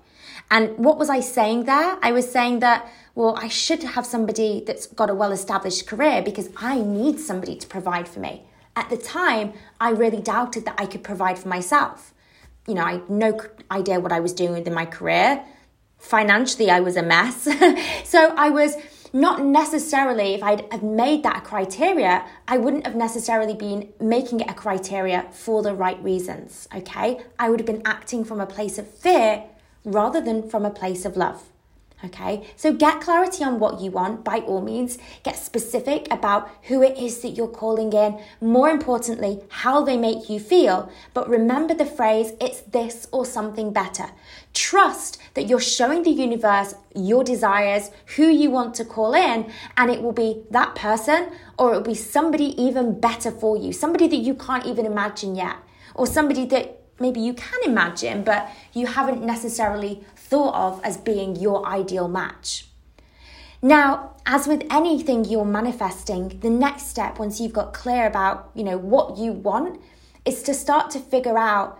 And 0.52 0.76
what 0.76 0.98
was 0.98 1.08
I 1.08 1.20
saying 1.20 1.64
there? 1.64 1.96
I 2.02 2.12
was 2.12 2.30
saying 2.30 2.58
that, 2.58 2.86
well, 3.14 3.34
I 3.38 3.48
should 3.48 3.82
have 3.82 4.04
somebody 4.04 4.62
that's 4.66 4.86
got 4.86 5.08
a 5.08 5.14
well 5.14 5.32
established 5.32 5.86
career 5.86 6.20
because 6.20 6.50
I 6.58 6.78
need 6.78 7.18
somebody 7.18 7.56
to 7.56 7.66
provide 7.66 8.06
for 8.06 8.20
me. 8.20 8.42
At 8.76 8.90
the 8.90 8.98
time, 8.98 9.54
I 9.80 9.90
really 9.92 10.20
doubted 10.20 10.66
that 10.66 10.74
I 10.78 10.84
could 10.84 11.02
provide 11.02 11.38
for 11.38 11.48
myself. 11.48 12.12
You 12.68 12.74
know, 12.74 12.84
I 12.84 12.92
had 12.92 13.08
no 13.08 13.40
idea 13.70 13.98
what 13.98 14.12
I 14.12 14.20
was 14.20 14.34
doing 14.34 14.52
within 14.52 14.74
my 14.74 14.84
career. 14.84 15.42
Financially, 15.96 16.70
I 16.70 16.80
was 16.80 16.96
a 16.96 17.02
mess. 17.02 17.44
so 18.04 18.34
I 18.36 18.50
was 18.50 18.76
not 19.14 19.42
necessarily, 19.42 20.34
if 20.34 20.42
I'd 20.42 20.70
have 20.70 20.82
made 20.82 21.22
that 21.22 21.38
a 21.38 21.40
criteria, 21.40 22.26
I 22.46 22.58
wouldn't 22.58 22.86
have 22.86 22.96
necessarily 22.96 23.54
been 23.54 23.88
making 24.00 24.40
it 24.40 24.50
a 24.50 24.54
criteria 24.54 25.28
for 25.32 25.62
the 25.62 25.74
right 25.74 26.02
reasons, 26.04 26.68
okay? 26.74 27.22
I 27.38 27.48
would 27.48 27.60
have 27.60 27.66
been 27.66 27.82
acting 27.86 28.22
from 28.22 28.38
a 28.38 28.46
place 28.46 28.76
of 28.76 28.86
fear 28.86 29.44
rather 29.84 30.20
than 30.20 30.48
from 30.48 30.64
a 30.64 30.70
place 30.70 31.04
of 31.04 31.16
love. 31.16 31.44
Okay, 32.04 32.44
so 32.56 32.72
get 32.72 33.00
clarity 33.00 33.44
on 33.44 33.60
what 33.60 33.80
you 33.80 33.92
want 33.92 34.24
by 34.24 34.38
all 34.38 34.60
means. 34.60 34.98
Get 35.22 35.36
specific 35.36 36.08
about 36.10 36.50
who 36.62 36.82
it 36.82 36.98
is 36.98 37.20
that 37.20 37.30
you're 37.30 37.46
calling 37.46 37.92
in. 37.92 38.18
More 38.40 38.70
importantly, 38.70 39.40
how 39.48 39.84
they 39.84 39.96
make 39.96 40.28
you 40.28 40.40
feel. 40.40 40.90
But 41.14 41.28
remember 41.28 41.74
the 41.74 41.86
phrase, 41.86 42.32
it's 42.40 42.62
this 42.62 43.06
or 43.12 43.24
something 43.24 43.72
better. 43.72 44.06
Trust 44.52 45.16
that 45.34 45.44
you're 45.44 45.60
showing 45.60 46.02
the 46.02 46.10
universe 46.10 46.74
your 46.92 47.22
desires, 47.22 47.92
who 48.16 48.24
you 48.24 48.50
want 48.50 48.74
to 48.74 48.84
call 48.84 49.14
in, 49.14 49.52
and 49.76 49.88
it 49.88 50.02
will 50.02 50.12
be 50.12 50.42
that 50.50 50.74
person 50.74 51.30
or 51.56 51.72
it 51.72 51.76
will 51.76 51.82
be 51.82 51.94
somebody 51.94 52.60
even 52.60 52.98
better 52.98 53.30
for 53.30 53.56
you, 53.56 53.72
somebody 53.72 54.08
that 54.08 54.16
you 54.16 54.34
can't 54.34 54.66
even 54.66 54.86
imagine 54.86 55.36
yet, 55.36 55.56
or 55.94 56.08
somebody 56.08 56.46
that 56.46 56.81
maybe 57.02 57.20
you 57.20 57.34
can 57.34 57.60
imagine, 57.64 58.24
but 58.24 58.50
you 58.72 58.86
haven't 58.86 59.22
necessarily 59.22 60.02
thought 60.16 60.54
of 60.54 60.80
as 60.82 60.96
being 60.96 61.36
your 61.36 61.66
ideal 61.66 62.08
match. 62.08 62.66
Now, 63.60 64.16
as 64.24 64.46
with 64.46 64.64
anything 64.70 65.24
you're 65.24 65.44
manifesting, 65.44 66.40
the 66.40 66.50
next 66.50 66.86
step 66.86 67.18
once 67.18 67.40
you've 67.40 67.52
got 67.52 67.74
clear 67.74 68.06
about, 68.06 68.50
you 68.54 68.64
know, 68.64 68.78
what 68.78 69.18
you 69.18 69.32
want 69.32 69.80
is 70.24 70.42
to 70.44 70.54
start 70.54 70.90
to 70.92 70.98
figure 70.98 71.36
out 71.36 71.78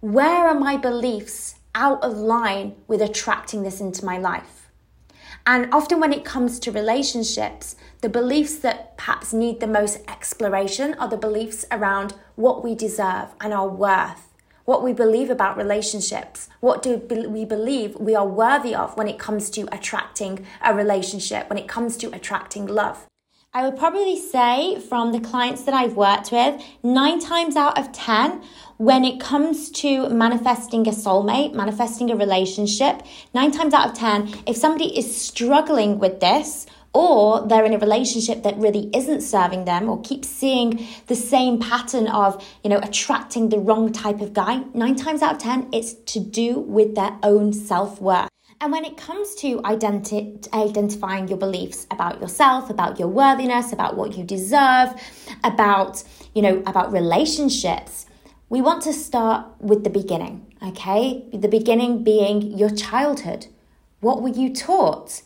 where 0.00 0.46
are 0.46 0.58
my 0.58 0.76
beliefs 0.76 1.54
out 1.74 2.02
of 2.04 2.16
line 2.16 2.74
with 2.86 3.00
attracting 3.00 3.62
this 3.62 3.80
into 3.80 4.04
my 4.04 4.18
life. 4.18 4.70
And 5.46 5.72
often 5.72 6.00
when 6.00 6.12
it 6.12 6.24
comes 6.24 6.58
to 6.60 6.72
relationships, 6.72 7.76
the 8.00 8.08
beliefs 8.08 8.56
that 8.58 8.96
perhaps 8.96 9.32
need 9.32 9.60
the 9.60 9.66
most 9.66 9.98
exploration 10.08 10.94
are 10.94 11.08
the 11.08 11.16
beliefs 11.16 11.64
around 11.70 12.14
what 12.36 12.64
we 12.64 12.74
deserve 12.74 13.34
and 13.40 13.52
our 13.52 13.68
worth 13.68 14.33
what 14.64 14.82
we 14.82 14.92
believe 14.92 15.30
about 15.30 15.56
relationships, 15.56 16.48
what 16.60 16.82
do 16.82 16.96
we 16.96 17.44
believe 17.44 17.96
we 17.96 18.14
are 18.14 18.26
worthy 18.26 18.74
of 18.74 18.96
when 18.96 19.08
it 19.08 19.18
comes 19.18 19.50
to 19.50 19.68
attracting 19.72 20.46
a 20.64 20.74
relationship, 20.74 21.48
when 21.48 21.58
it 21.58 21.68
comes 21.68 21.96
to 21.98 22.14
attracting 22.14 22.66
love. 22.66 23.06
I 23.56 23.62
would 23.62 23.78
probably 23.78 24.18
say 24.18 24.80
from 24.80 25.12
the 25.12 25.20
clients 25.20 25.62
that 25.62 25.74
I've 25.74 25.94
worked 25.94 26.32
with, 26.32 26.60
nine 26.82 27.20
times 27.20 27.54
out 27.54 27.78
of 27.78 27.92
10, 27.92 28.42
when 28.78 29.04
it 29.04 29.20
comes 29.20 29.70
to 29.82 30.08
manifesting 30.08 30.88
a 30.88 30.90
soulmate, 30.90 31.54
manifesting 31.54 32.10
a 32.10 32.16
relationship, 32.16 33.02
nine 33.32 33.52
times 33.52 33.72
out 33.72 33.90
of 33.90 33.94
10, 33.94 34.42
if 34.48 34.56
somebody 34.56 34.98
is 34.98 35.16
struggling 35.16 36.00
with 36.00 36.18
this, 36.18 36.66
or 36.94 37.46
they're 37.46 37.64
in 37.64 37.74
a 37.74 37.78
relationship 37.78 38.42
that 38.44 38.56
really 38.56 38.88
isn't 38.94 39.20
serving 39.20 39.64
them 39.64 39.88
or 39.88 40.00
keeps 40.00 40.28
seeing 40.28 40.86
the 41.08 41.16
same 41.16 41.58
pattern 41.58 42.06
of 42.06 42.42
you 42.62 42.70
know 42.70 42.78
attracting 42.78 43.48
the 43.50 43.58
wrong 43.58 43.92
type 43.92 44.20
of 44.20 44.32
guy 44.32 44.62
9 44.72 44.96
times 44.96 45.20
out 45.20 45.34
of 45.34 45.38
10 45.38 45.68
it's 45.72 45.94
to 46.12 46.20
do 46.20 46.60
with 46.60 46.94
their 46.94 47.18
own 47.22 47.52
self-worth 47.52 48.28
and 48.60 48.72
when 48.72 48.84
it 48.84 48.96
comes 48.96 49.34
to 49.36 49.58
identi- 49.58 50.50
identifying 50.54 51.28
your 51.28 51.36
beliefs 51.36 51.86
about 51.90 52.20
yourself, 52.20 52.70
about 52.70 52.98
your 52.98 53.08
worthiness, 53.08 53.72
about 53.72 53.94
what 53.94 54.16
you 54.16 54.24
deserve, 54.24 54.94
about, 55.42 56.02
you 56.34 56.40
know, 56.40 56.62
about 56.66 56.90
relationships, 56.90 58.06
we 58.48 58.62
want 58.62 58.82
to 58.84 58.92
start 58.92 59.46
with 59.60 59.84
the 59.84 59.90
beginning, 59.90 60.46
okay? 60.62 61.28
The 61.32 61.48
beginning 61.48 62.04
being 62.04 62.56
your 62.56 62.70
childhood. 62.70 63.48
What 64.00 64.22
were 64.22 64.28
you 64.28 64.54
taught? 64.54 65.22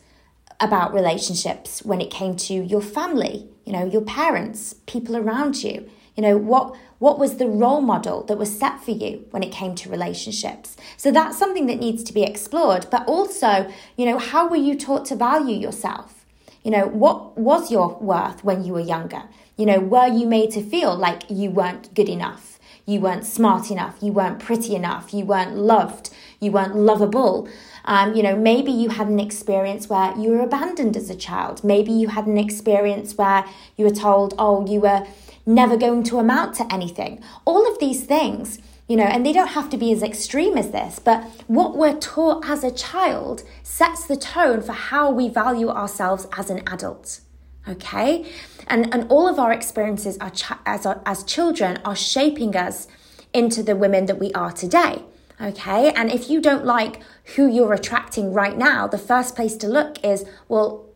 About 0.61 0.92
relationships 0.92 1.85
when 1.85 2.01
it 2.01 2.11
came 2.11 2.37
to 2.37 2.55
your 2.55 2.81
family, 2.81 3.49
you 3.64 3.73
know, 3.73 3.85
your 3.85 4.03
parents, 4.03 4.75
people 4.87 5.16
around 5.16 5.62
you. 5.62 5.88
You 6.16 6.23
know, 6.23 6.37
what 6.37 6.75
what 6.99 7.18
was 7.18 7.37
the 7.37 7.47
role 7.47 7.81
model 7.81 8.25
that 8.25 8.38
was 8.38 8.59
set 8.59 8.83
for 8.83 8.90
you 8.90 9.25
when 9.31 9.44
it 9.44 9.53
came 9.53 9.77
to 9.77 9.88
relationships? 9.88 10.77
So 10.97 11.12
that's 11.12 11.38
something 11.38 11.66
that 11.66 11.79
needs 11.79 12.03
to 12.05 12.12
be 12.12 12.25
explored, 12.25 12.88
but 12.90 13.07
also, 13.07 13.71
you 13.97 14.05
know, 14.05 14.18
how 14.18 14.49
were 14.49 14.57
you 14.57 14.75
taught 14.75 15.05
to 15.07 15.16
value 15.16 15.55
yourself? 15.55 16.27
You 16.64 16.73
know, 16.73 16.87
what 16.87 17.38
was 17.38 17.71
your 17.71 17.97
worth 18.01 18.42
when 18.42 18.64
you 18.64 18.73
were 18.73 18.81
younger? 18.81 19.23
You 19.57 19.66
know, 19.66 19.79
were 19.79 20.09
you 20.09 20.27
made 20.27 20.51
to 20.53 20.62
feel 20.62 20.97
like 20.97 21.23
you 21.29 21.51
weren't 21.51 21.94
good 21.94 22.09
enough? 22.09 22.59
You 22.85 23.01
weren't 23.01 23.25
smart 23.25 23.71
enough, 23.71 23.97
you 24.01 24.12
weren't 24.12 24.40
pretty 24.40 24.75
enough, 24.75 25.12
you 25.12 25.25
weren't 25.25 25.57
loved, 25.57 26.11
you 26.40 26.51
weren't 26.51 26.75
lovable. 26.75 27.49
Um, 27.88 28.14
you 28.14 28.22
know, 28.22 28.37
maybe 28.37 28.70
you 28.70 28.90
had 28.90 29.09
an 29.09 29.18
experience 29.18 29.88
where 29.88 30.14
you 30.18 30.29
were 30.29 30.40
abandoned 30.40 30.94
as 30.94 31.09
a 31.09 31.16
child. 31.16 31.64
Maybe 31.64 31.90
you 31.90 32.09
had 32.09 32.27
an 32.27 32.37
experience 32.37 33.14
where 33.14 33.46
you 33.79 33.87
were 33.87 33.94
told, 33.94 34.35
oh, 34.38 34.66
you 34.66 34.81
were 34.81 35.07
never 35.46 35.79
going 35.79 36.03
to 36.05 36.18
amount 36.18 36.55
to 36.57 36.70
anything. 36.70 37.22
All 37.46 37.66
of 37.66 37.79
these 37.79 38.05
things, 38.05 38.59
you 38.88 38.96
know, 38.96 39.05
and 39.05 39.24
they 39.24 39.33
don't 39.33 39.48
have 39.48 39.70
to 39.70 39.79
be 39.79 39.90
as 39.90 40.03
extreme 40.03 40.59
as 40.59 40.70
this, 40.70 40.98
but 40.98 41.24
what 41.46 41.79
we're 41.79 41.98
taught 41.98 42.46
as 42.46 42.62
a 42.62 42.70
child 42.70 43.42
sets 43.62 44.05
the 44.05 44.16
tone 44.16 44.61
for 44.61 44.72
how 44.72 45.11
we 45.11 45.31
value 45.31 45.70
ourselves 45.70 46.27
as 46.37 46.51
an 46.51 46.62
adult. 46.66 47.20
Okay? 47.66 48.31
And, 48.66 48.92
and 48.92 49.11
all 49.11 49.27
of 49.27 49.38
our 49.38 49.51
experiences 49.51 50.18
are 50.18 50.33
as, 50.66 50.87
as 51.07 51.24
children 51.24 51.79
are 51.87 51.96
shaping 51.96 52.55
us 52.55 52.87
into 53.33 53.62
the 53.62 53.74
women 53.74 54.05
that 54.07 54.18
we 54.18 54.31
are 54.33 54.53
today. 54.53 55.05
Okay. 55.40 55.92
And 55.92 56.11
if 56.11 56.29
you 56.29 56.40
don't 56.40 56.64
like 56.64 57.01
who 57.37 57.47
you're 57.47 57.73
attracting 57.73 58.33
right 58.33 58.57
now, 58.57 58.87
the 58.87 58.99
first 58.99 59.37
place 59.37 59.57
to 59.59 59.69
look 59.69 60.03
is, 60.05 60.25
well, 60.49 60.87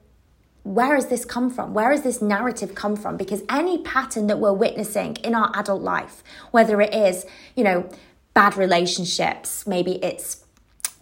where 0.62 0.94
has 0.94 1.08
this 1.08 1.24
come 1.24 1.50
from? 1.50 1.74
Where 1.74 1.90
has 1.90 2.02
this 2.02 2.22
narrative 2.22 2.74
come 2.74 2.96
from? 2.96 3.16
Because 3.16 3.42
any 3.48 3.82
pattern 3.82 4.28
that 4.28 4.38
we're 4.38 4.52
witnessing 4.52 5.16
in 5.16 5.34
our 5.34 5.50
adult 5.54 5.82
life, 5.82 6.22
whether 6.52 6.80
it 6.80 6.94
is, 6.94 7.26
you 7.56 7.64
know, 7.64 7.88
bad 8.32 8.56
relationships, 8.56 9.66
maybe 9.66 9.96
it's 10.04 10.44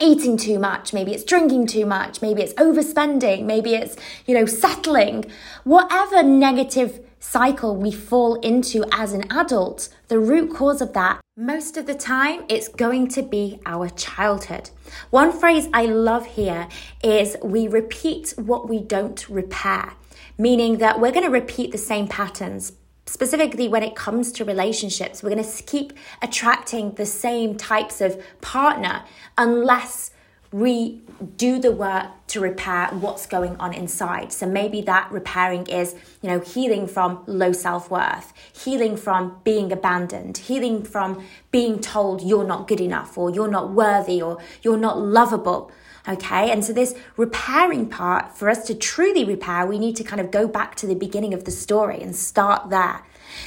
eating 0.00 0.36
too 0.38 0.58
much, 0.58 0.92
maybe 0.92 1.12
it's 1.12 1.24
drinking 1.24 1.66
too 1.66 1.84
much, 1.84 2.22
maybe 2.22 2.42
it's 2.42 2.54
overspending, 2.54 3.44
maybe 3.44 3.74
it's, 3.74 3.96
you 4.26 4.34
know, 4.34 4.46
settling, 4.46 5.30
whatever 5.64 6.22
negative 6.22 7.06
cycle 7.20 7.76
we 7.76 7.92
fall 7.92 8.36
into 8.36 8.82
as 8.92 9.12
an 9.12 9.30
adult, 9.30 9.90
the 10.08 10.18
root 10.18 10.54
cause 10.54 10.80
of 10.80 10.94
that, 10.94 11.20
most 11.40 11.78
of 11.78 11.86
the 11.86 11.94
time, 11.94 12.44
it's 12.50 12.68
going 12.68 13.08
to 13.08 13.22
be 13.22 13.58
our 13.64 13.88
childhood. 13.88 14.68
One 15.08 15.32
phrase 15.32 15.68
I 15.72 15.86
love 15.86 16.26
here 16.26 16.68
is 17.02 17.34
we 17.42 17.66
repeat 17.66 18.34
what 18.36 18.68
we 18.68 18.78
don't 18.78 19.26
repair, 19.26 19.94
meaning 20.36 20.76
that 20.78 21.00
we're 21.00 21.12
going 21.12 21.24
to 21.24 21.30
repeat 21.30 21.72
the 21.72 21.78
same 21.78 22.08
patterns. 22.08 22.74
Specifically, 23.06 23.68
when 23.68 23.82
it 23.82 23.96
comes 23.96 24.32
to 24.32 24.44
relationships, 24.44 25.22
we're 25.22 25.30
going 25.30 25.42
to 25.42 25.62
keep 25.62 25.94
attracting 26.20 26.92
the 26.96 27.06
same 27.06 27.56
types 27.56 28.02
of 28.02 28.22
partner 28.42 29.04
unless 29.38 30.10
we 30.52 31.00
do 31.36 31.58
the 31.58 31.70
work 31.70 32.06
to 32.28 32.40
repair 32.40 32.88
what's 32.88 33.26
going 33.26 33.56
on 33.56 33.74
inside. 33.74 34.32
So 34.32 34.46
maybe 34.46 34.80
that 34.82 35.10
repairing 35.10 35.66
is, 35.66 35.94
you 36.22 36.28
know, 36.28 36.40
healing 36.40 36.86
from 36.86 37.22
low 37.26 37.52
self-worth, 37.52 38.32
healing 38.52 38.96
from 38.96 39.40
being 39.44 39.72
abandoned, 39.72 40.38
healing 40.38 40.82
from 40.82 41.24
being 41.50 41.80
told 41.80 42.22
you're 42.22 42.44
not 42.44 42.68
good 42.68 42.80
enough 42.80 43.18
or 43.18 43.30
you're 43.30 43.48
not 43.48 43.70
worthy 43.70 44.22
or 44.22 44.38
you're 44.62 44.78
not 44.78 44.98
lovable. 44.98 45.70
Okay. 46.08 46.50
And 46.50 46.64
so 46.64 46.72
this 46.72 46.94
repairing 47.16 47.88
part, 47.88 48.36
for 48.36 48.48
us 48.48 48.66
to 48.66 48.74
truly 48.74 49.24
repair, 49.24 49.66
we 49.66 49.78
need 49.78 49.96
to 49.96 50.04
kind 50.04 50.20
of 50.20 50.30
go 50.30 50.48
back 50.48 50.74
to 50.76 50.86
the 50.86 50.94
beginning 50.94 51.34
of 51.34 51.44
the 51.44 51.50
story 51.50 52.00
and 52.00 52.16
start 52.16 52.70
there. 52.70 53.02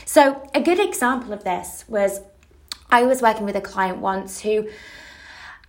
So 0.06 0.48
a 0.54 0.62
good 0.62 0.80
example 0.80 1.34
of 1.34 1.44
this 1.44 1.84
was 1.88 2.22
I 2.90 3.04
was 3.04 3.22
working 3.22 3.46
with 3.46 3.56
a 3.56 3.62
client 3.62 3.98
once 3.98 4.42
who 4.42 4.68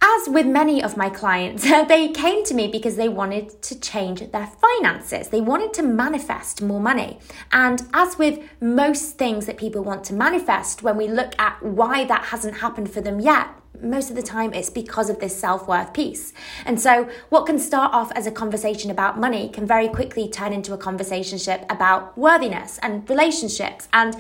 as 0.05 0.29
with 0.29 0.47
many 0.47 0.83
of 0.83 0.97
my 0.97 1.09
clients, 1.09 1.63
they 1.89 2.09
came 2.09 2.45
to 2.45 2.55
me 2.55 2.69
because 2.69 2.97
they 2.97 3.09
wanted 3.09 3.63
to 3.63 3.81
change 3.81 4.21
their 4.31 4.47
finances. 4.47 5.29
They 5.29 5.41
wanted 5.41 5.73
to 5.75 5.83
manifest 5.83 6.61
more 6.61 6.81
money. 6.81 7.19
And 7.53 7.83
as 7.95 8.19
with 8.19 8.39
most 8.61 9.17
things 9.17 9.47
that 9.47 9.57
people 9.57 9.83
want 9.83 10.05
to 10.05 10.15
manifest, 10.15 10.83
when 10.83 10.97
we 10.97 11.09
look 11.09 11.39
at 11.39 11.63
why 11.63 12.05
that 12.05 12.27
hasn't 12.27 12.59
happened 12.59 12.93
for 12.93 13.01
them 13.01 13.19
yet, 13.19 13.49
most 13.83 14.11
of 14.11 14.17
the 14.17 14.23
time 14.23 14.53
it's 14.53 14.71
because 14.71 15.11
of 15.11 15.21
this 15.21 15.37
self 15.37 15.67
worth 15.67 15.93
piece. 15.95 16.33
And 16.65 16.81
so, 16.81 17.09
what 17.31 17.47
can 17.47 17.59
start 17.59 17.93
off 17.93 18.13
as 18.13 18.27
a 18.27 18.31
conversation 18.31 18.91
about 18.91 19.19
money 19.19 19.49
can 19.49 19.67
very 19.67 19.89
quickly 19.89 20.29
turn 20.29 20.53
into 20.53 20.73
a 20.75 20.79
conversation 20.79 21.39
about 21.69 22.17
worthiness 22.17 22.79
and 22.83 23.09
relationships. 23.11 23.89
And 23.93 24.17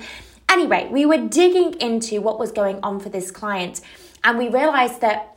anyway, 0.49 0.89
we 0.91 1.07
were 1.07 1.29
digging 1.29 1.75
into 1.75 2.21
what 2.21 2.39
was 2.39 2.53
going 2.53 2.81
on 2.83 2.99
for 3.01 3.11
this 3.11 3.31
client, 3.31 3.81
and 4.25 4.39
we 4.39 4.49
realized 4.49 5.01
that 5.03 5.34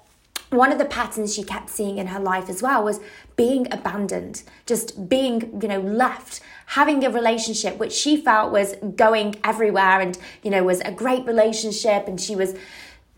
one 0.50 0.72
of 0.72 0.78
the 0.78 0.86
patterns 0.86 1.36
she 1.36 1.44
kept 1.44 1.70
seeing 1.70 1.98
in 1.98 2.08
her 2.08 2.20
life 2.20 2.50
as 2.50 2.62
well 2.62 2.84
was 2.84 3.00
being 3.36 3.72
abandoned, 3.72 4.44
just 4.66 5.10
being, 5.10 5.60
you 5.62 5.68
know, 5.68 5.82
left, 5.82 6.40
having 6.68 7.04
a 7.04 7.10
relationship 7.10 7.78
which 7.78 7.92
she 7.92 8.16
felt 8.16 8.52
was 8.52 8.76
going 8.96 9.36
everywhere 9.44 10.00
and, 10.00 10.18
you 10.44 10.50
know, 10.50 10.64
was 10.64 10.80
a 10.82 10.92
great 10.92 11.26
relationship 11.26 12.08
and 12.08 12.20
she 12.20 12.36
was 12.36 12.56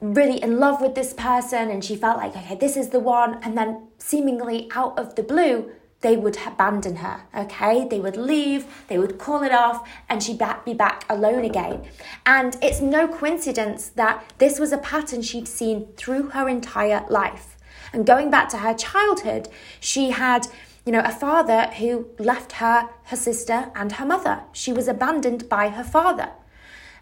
really 0.01 0.41
in 0.41 0.59
love 0.59 0.81
with 0.81 0.95
this 0.95 1.13
person 1.13 1.69
and 1.69 1.83
she 1.83 1.95
felt 1.95 2.17
like, 2.17 2.35
okay, 2.35 2.55
this 2.55 2.75
is 2.75 2.89
the 2.89 2.99
one. 2.99 3.35
And 3.43 3.57
then 3.57 3.87
seemingly 3.97 4.69
out 4.73 4.97
of 4.97 5.15
the 5.15 5.23
blue, 5.23 5.71
they 6.01 6.15
would 6.15 6.37
abandon 6.45 6.97
her, 6.97 7.23
okay? 7.35 7.85
They 7.87 7.99
would 7.99 8.15
leave, 8.15 8.65
they 8.87 8.97
would 8.97 9.17
call 9.17 9.43
it 9.43 9.51
off, 9.51 9.87
and 10.07 10.23
she'd 10.23 10.41
be 10.65 10.73
back 10.73 11.05
alone 11.09 11.43
again. 11.43 11.83
And 12.25 12.57
it's 12.61 12.79
no 12.79 13.07
coincidence 13.07 13.89
that 13.89 14.23
this 14.37 14.59
was 14.59 14.71
a 14.71 14.77
pattern 14.77 15.21
she'd 15.21 15.47
seen 15.47 15.87
through 15.97 16.29
her 16.29 16.47
entire 16.47 17.05
life. 17.09 17.57
And 17.91 18.05
going 18.05 18.29
back 18.29 18.49
to 18.49 18.57
her 18.57 18.73
childhood, 18.73 19.49
she 19.79 20.11
had, 20.11 20.47
you 20.85 20.93
know, 20.93 21.01
a 21.03 21.11
father 21.11 21.67
who 21.77 22.07
left 22.17 22.53
her, 22.53 22.89
her 23.05 23.17
sister, 23.17 23.71
and 23.75 23.93
her 23.93 24.05
mother. 24.05 24.43
She 24.53 24.71
was 24.71 24.87
abandoned 24.87 25.49
by 25.49 25.69
her 25.69 25.83
father. 25.83 26.29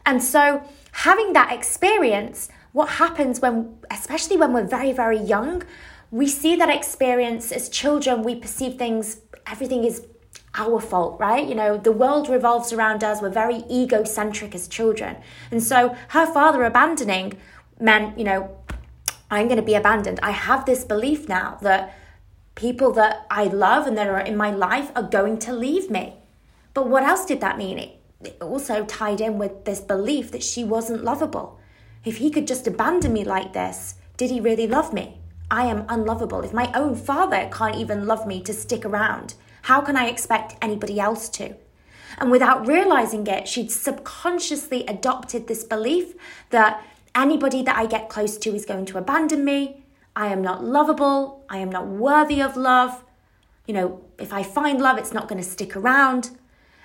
And 0.05 0.23
so, 0.23 0.63
having 0.93 1.33
that 1.33 1.51
experience, 1.51 2.49
what 2.71 2.89
happens 2.89 3.41
when, 3.41 3.77
especially 3.91 4.37
when 4.37 4.53
we're 4.53 4.63
very, 4.63 4.93
very 4.93 5.19
young, 5.19 5.63
we 6.11 6.27
see 6.27 6.55
that 6.55 6.69
experience 6.69 7.51
as 7.51 7.69
children, 7.69 8.23
we 8.23 8.35
perceive 8.35 8.75
things, 8.75 9.17
everything 9.45 9.83
is 9.83 10.05
our 10.55 10.79
fault, 10.79 11.19
right? 11.19 11.47
You 11.47 11.55
know, 11.55 11.77
the 11.77 11.91
world 11.91 12.29
revolves 12.29 12.73
around 12.73 13.03
us. 13.03 13.21
We're 13.21 13.29
very 13.29 13.63
egocentric 13.69 14.55
as 14.55 14.67
children. 14.67 15.17
And 15.51 15.61
so 15.61 15.95
her 16.09 16.25
father 16.25 16.63
abandoning 16.63 17.37
meant, 17.79 18.17
you 18.17 18.23
know, 18.23 18.57
I'm 19.29 19.47
going 19.47 19.59
to 19.59 19.65
be 19.65 19.75
abandoned. 19.75 20.19
I 20.23 20.31
have 20.31 20.65
this 20.65 20.83
belief 20.83 21.27
now 21.27 21.57
that 21.61 21.93
people 22.55 22.91
that 22.93 23.27
I 23.29 23.43
love 23.43 23.85
and 23.85 23.97
that 23.97 24.07
are 24.07 24.19
in 24.19 24.37
my 24.37 24.51
life 24.51 24.91
are 24.95 25.03
going 25.03 25.37
to 25.39 25.53
leave 25.53 25.91
me. 25.91 26.15
But 26.73 26.87
what 26.87 27.03
else 27.03 27.25
did 27.25 27.41
that 27.41 27.57
mean? 27.57 27.77
It 28.21 28.37
also 28.41 28.85
tied 28.85 29.21
in 29.21 29.37
with 29.37 29.65
this 29.65 29.81
belief 29.81 30.31
that 30.31 30.43
she 30.43 30.63
wasn't 30.63 31.03
lovable. 31.03 31.59
If 32.03 32.17
he 32.17 32.31
could 32.31 32.47
just 32.47 32.65
abandon 32.65 33.13
me 33.13 33.23
like 33.23 33.53
this, 33.53 33.95
did 34.15 34.31
he 34.31 34.39
really 34.39 34.67
love 34.67 34.93
me? 34.93 35.19
I 35.49 35.65
am 35.67 35.85
unlovable. 35.87 36.41
If 36.41 36.53
my 36.53 36.71
own 36.73 36.95
father 36.95 37.49
can't 37.51 37.77
even 37.77 38.05
love 38.05 38.27
me 38.27 38.41
to 38.43 38.53
stick 38.53 38.85
around, 38.85 39.35
how 39.63 39.81
can 39.81 39.95
I 39.95 40.07
expect 40.07 40.55
anybody 40.61 40.99
else 40.99 41.29
to? 41.29 41.55
And 42.17 42.31
without 42.31 42.67
realizing 42.67 43.25
it, 43.27 43.47
she'd 43.47 43.71
subconsciously 43.71 44.85
adopted 44.87 45.47
this 45.47 45.63
belief 45.63 46.15
that 46.49 46.83
anybody 47.15 47.63
that 47.63 47.77
I 47.77 47.85
get 47.85 48.09
close 48.09 48.37
to 48.39 48.53
is 48.55 48.65
going 48.65 48.85
to 48.87 48.97
abandon 48.97 49.45
me. 49.45 49.83
I 50.15 50.27
am 50.27 50.41
not 50.41 50.63
lovable. 50.63 51.45
I 51.49 51.57
am 51.57 51.69
not 51.69 51.87
worthy 51.87 52.41
of 52.41 52.57
love. 52.57 53.03
You 53.67 53.73
know, 53.73 54.01
if 54.17 54.33
I 54.33 54.43
find 54.43 54.81
love, 54.81 54.97
it's 54.97 55.13
not 55.13 55.27
going 55.27 55.41
to 55.41 55.47
stick 55.47 55.75
around. 55.75 56.31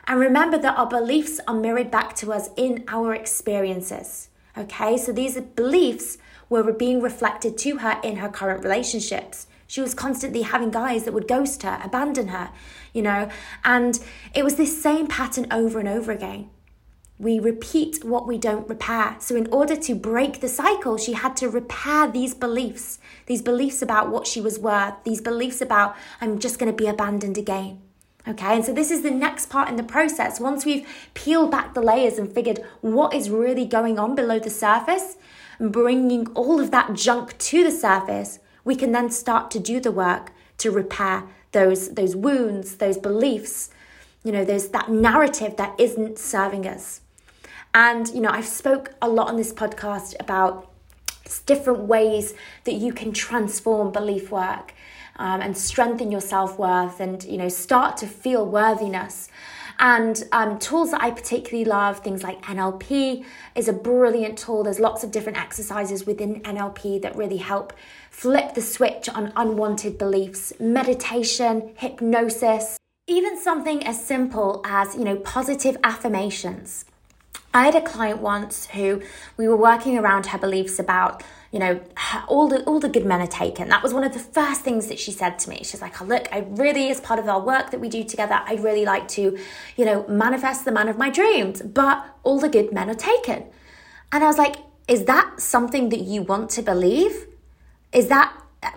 And 0.06 0.20
remember 0.20 0.58
that 0.58 0.76
our 0.76 0.88
beliefs 0.88 1.40
are 1.46 1.54
mirrored 1.54 1.90
back 1.90 2.14
to 2.16 2.32
us 2.32 2.50
in 2.56 2.84
our 2.88 3.14
experiences. 3.14 4.28
Okay, 4.56 4.98
so 4.98 5.12
these 5.12 5.40
beliefs 5.40 6.18
were 6.60 6.72
being 6.72 7.00
reflected 7.00 7.56
to 7.58 7.78
her 7.78 8.00
in 8.02 8.16
her 8.16 8.28
current 8.28 8.62
relationships. 8.62 9.46
She 9.66 9.80
was 9.80 9.94
constantly 9.94 10.42
having 10.42 10.70
guys 10.70 11.04
that 11.04 11.14
would 11.14 11.26
ghost 11.26 11.62
her, 11.62 11.80
abandon 11.82 12.28
her, 12.28 12.50
you 12.92 13.00
know, 13.00 13.30
and 13.64 13.98
it 14.34 14.44
was 14.44 14.56
this 14.56 14.82
same 14.82 15.06
pattern 15.06 15.46
over 15.50 15.78
and 15.78 15.88
over 15.88 16.12
again. 16.12 16.50
We 17.18 17.38
repeat 17.38 18.04
what 18.04 18.26
we 18.26 18.36
don't 18.36 18.68
repair. 18.68 19.16
So, 19.20 19.36
in 19.36 19.46
order 19.52 19.76
to 19.76 19.94
break 19.94 20.40
the 20.40 20.48
cycle, 20.48 20.98
she 20.98 21.12
had 21.12 21.36
to 21.36 21.48
repair 21.48 22.06
these 22.06 22.34
beliefs, 22.34 22.98
these 23.26 23.40
beliefs 23.40 23.80
about 23.80 24.10
what 24.10 24.26
she 24.26 24.40
was 24.40 24.58
worth, 24.58 24.94
these 25.04 25.20
beliefs 25.20 25.60
about, 25.60 25.96
I'm 26.20 26.38
just 26.38 26.58
going 26.58 26.70
to 26.70 26.76
be 26.76 26.88
abandoned 26.88 27.38
again. 27.38 27.80
Okay, 28.26 28.54
and 28.54 28.64
so 28.64 28.72
this 28.72 28.90
is 28.90 29.02
the 29.02 29.10
next 29.10 29.50
part 29.50 29.68
in 29.68 29.76
the 29.76 29.82
process. 29.82 30.38
Once 30.38 30.64
we've 30.64 30.86
peeled 31.14 31.50
back 31.50 31.74
the 31.74 31.80
layers 31.80 32.18
and 32.18 32.32
figured 32.32 32.60
what 32.80 33.14
is 33.14 33.30
really 33.30 33.64
going 33.64 33.98
on 33.98 34.14
below 34.14 34.38
the 34.38 34.50
surface, 34.50 35.16
bringing 35.60 36.26
all 36.28 36.60
of 36.60 36.70
that 36.70 36.94
junk 36.94 37.36
to 37.38 37.64
the 37.64 37.70
surface, 37.70 38.38
we 38.64 38.76
can 38.76 38.92
then 38.92 39.10
start 39.10 39.50
to 39.52 39.58
do 39.58 39.80
the 39.80 39.92
work 39.92 40.32
to 40.58 40.70
repair 40.70 41.24
those, 41.52 41.90
those 41.94 42.16
wounds, 42.16 42.76
those 42.76 42.96
beliefs, 42.98 43.70
you 44.24 44.32
know, 44.32 44.44
there's 44.44 44.68
that 44.68 44.88
narrative 44.88 45.56
that 45.56 45.78
isn't 45.78 46.18
serving 46.18 46.66
us. 46.66 47.00
And, 47.74 48.08
you 48.08 48.20
know, 48.20 48.30
I've 48.30 48.46
spoke 48.46 48.92
a 49.00 49.08
lot 49.08 49.28
on 49.28 49.36
this 49.36 49.52
podcast 49.52 50.14
about 50.20 50.70
different 51.46 51.80
ways 51.80 52.34
that 52.64 52.74
you 52.74 52.92
can 52.92 53.12
transform 53.12 53.90
belief 53.90 54.30
work 54.30 54.74
um, 55.16 55.40
and 55.40 55.56
strengthen 55.56 56.10
your 56.10 56.20
self-worth 56.20 57.00
and, 57.00 57.24
you 57.24 57.38
know, 57.38 57.48
start 57.48 57.96
to 57.98 58.06
feel 58.06 58.46
worthiness. 58.46 59.28
And 59.78 60.22
um, 60.32 60.58
tools 60.58 60.90
that 60.92 61.02
I 61.02 61.10
particularly 61.10 61.64
love, 61.64 62.00
things 62.00 62.22
like 62.22 62.42
NLP 62.42 63.24
is 63.54 63.68
a 63.68 63.72
brilliant 63.72 64.38
tool. 64.38 64.62
There's 64.62 64.80
lots 64.80 65.04
of 65.04 65.10
different 65.10 65.38
exercises 65.38 66.06
within 66.06 66.40
NLP 66.42 67.02
that 67.02 67.16
really 67.16 67.38
help 67.38 67.72
flip 68.10 68.54
the 68.54 68.62
switch 68.62 69.08
on 69.08 69.32
unwanted 69.36 69.98
beliefs, 69.98 70.52
meditation, 70.60 71.72
hypnosis, 71.76 72.78
even 73.08 73.38
something 73.38 73.84
as 73.84 74.02
simple 74.04 74.62
as, 74.64 74.94
you 74.94 75.04
know, 75.04 75.16
positive 75.16 75.76
affirmations. 75.82 76.84
I 77.54 77.64
had 77.64 77.74
a 77.74 77.80
client 77.82 78.20
once 78.20 78.66
who 78.66 79.02
we 79.36 79.46
were 79.46 79.56
working 79.56 79.98
around 79.98 80.26
her 80.26 80.38
beliefs 80.38 80.78
about 80.78 81.22
you 81.50 81.58
know, 81.58 81.82
all 82.28 82.48
the 82.48 82.64
all 82.64 82.80
the 82.80 82.88
good 82.88 83.04
men 83.04 83.20
are 83.20 83.26
taken. 83.26 83.68
That 83.68 83.82
was 83.82 83.92
one 83.92 84.04
of 84.04 84.14
the 84.14 84.18
first 84.18 84.62
things 84.62 84.86
that 84.86 84.98
she 84.98 85.12
said 85.12 85.38
to 85.40 85.50
me. 85.50 85.60
She's 85.62 85.82
like, 85.82 86.00
oh, 86.00 86.06
look, 86.06 86.26
I 86.32 86.46
really, 86.48 86.90
as 86.90 86.98
part 86.98 87.20
of 87.20 87.28
our 87.28 87.42
work 87.42 87.72
that 87.72 87.78
we 87.78 87.90
do 87.90 88.02
together, 88.04 88.40
I 88.46 88.54
really 88.54 88.86
like 88.86 89.06
to, 89.08 89.38
you 89.76 89.84
know, 89.84 90.06
manifest 90.08 90.64
the 90.64 90.72
man 90.72 90.88
of 90.88 90.96
my 90.96 91.10
dreams, 91.10 91.60
but 91.60 92.06
all 92.22 92.40
the 92.40 92.48
good 92.48 92.72
men 92.72 92.88
are 92.88 92.94
taken. 92.94 93.44
And 94.12 94.24
I 94.24 94.28
was 94.28 94.38
like, 94.38 94.56
is 94.88 95.04
that 95.04 95.42
something 95.42 95.90
that 95.90 96.00
you 96.00 96.22
want 96.22 96.48
to 96.52 96.62
believe? 96.62 97.26
is 97.92 98.08
that, 98.08 98.34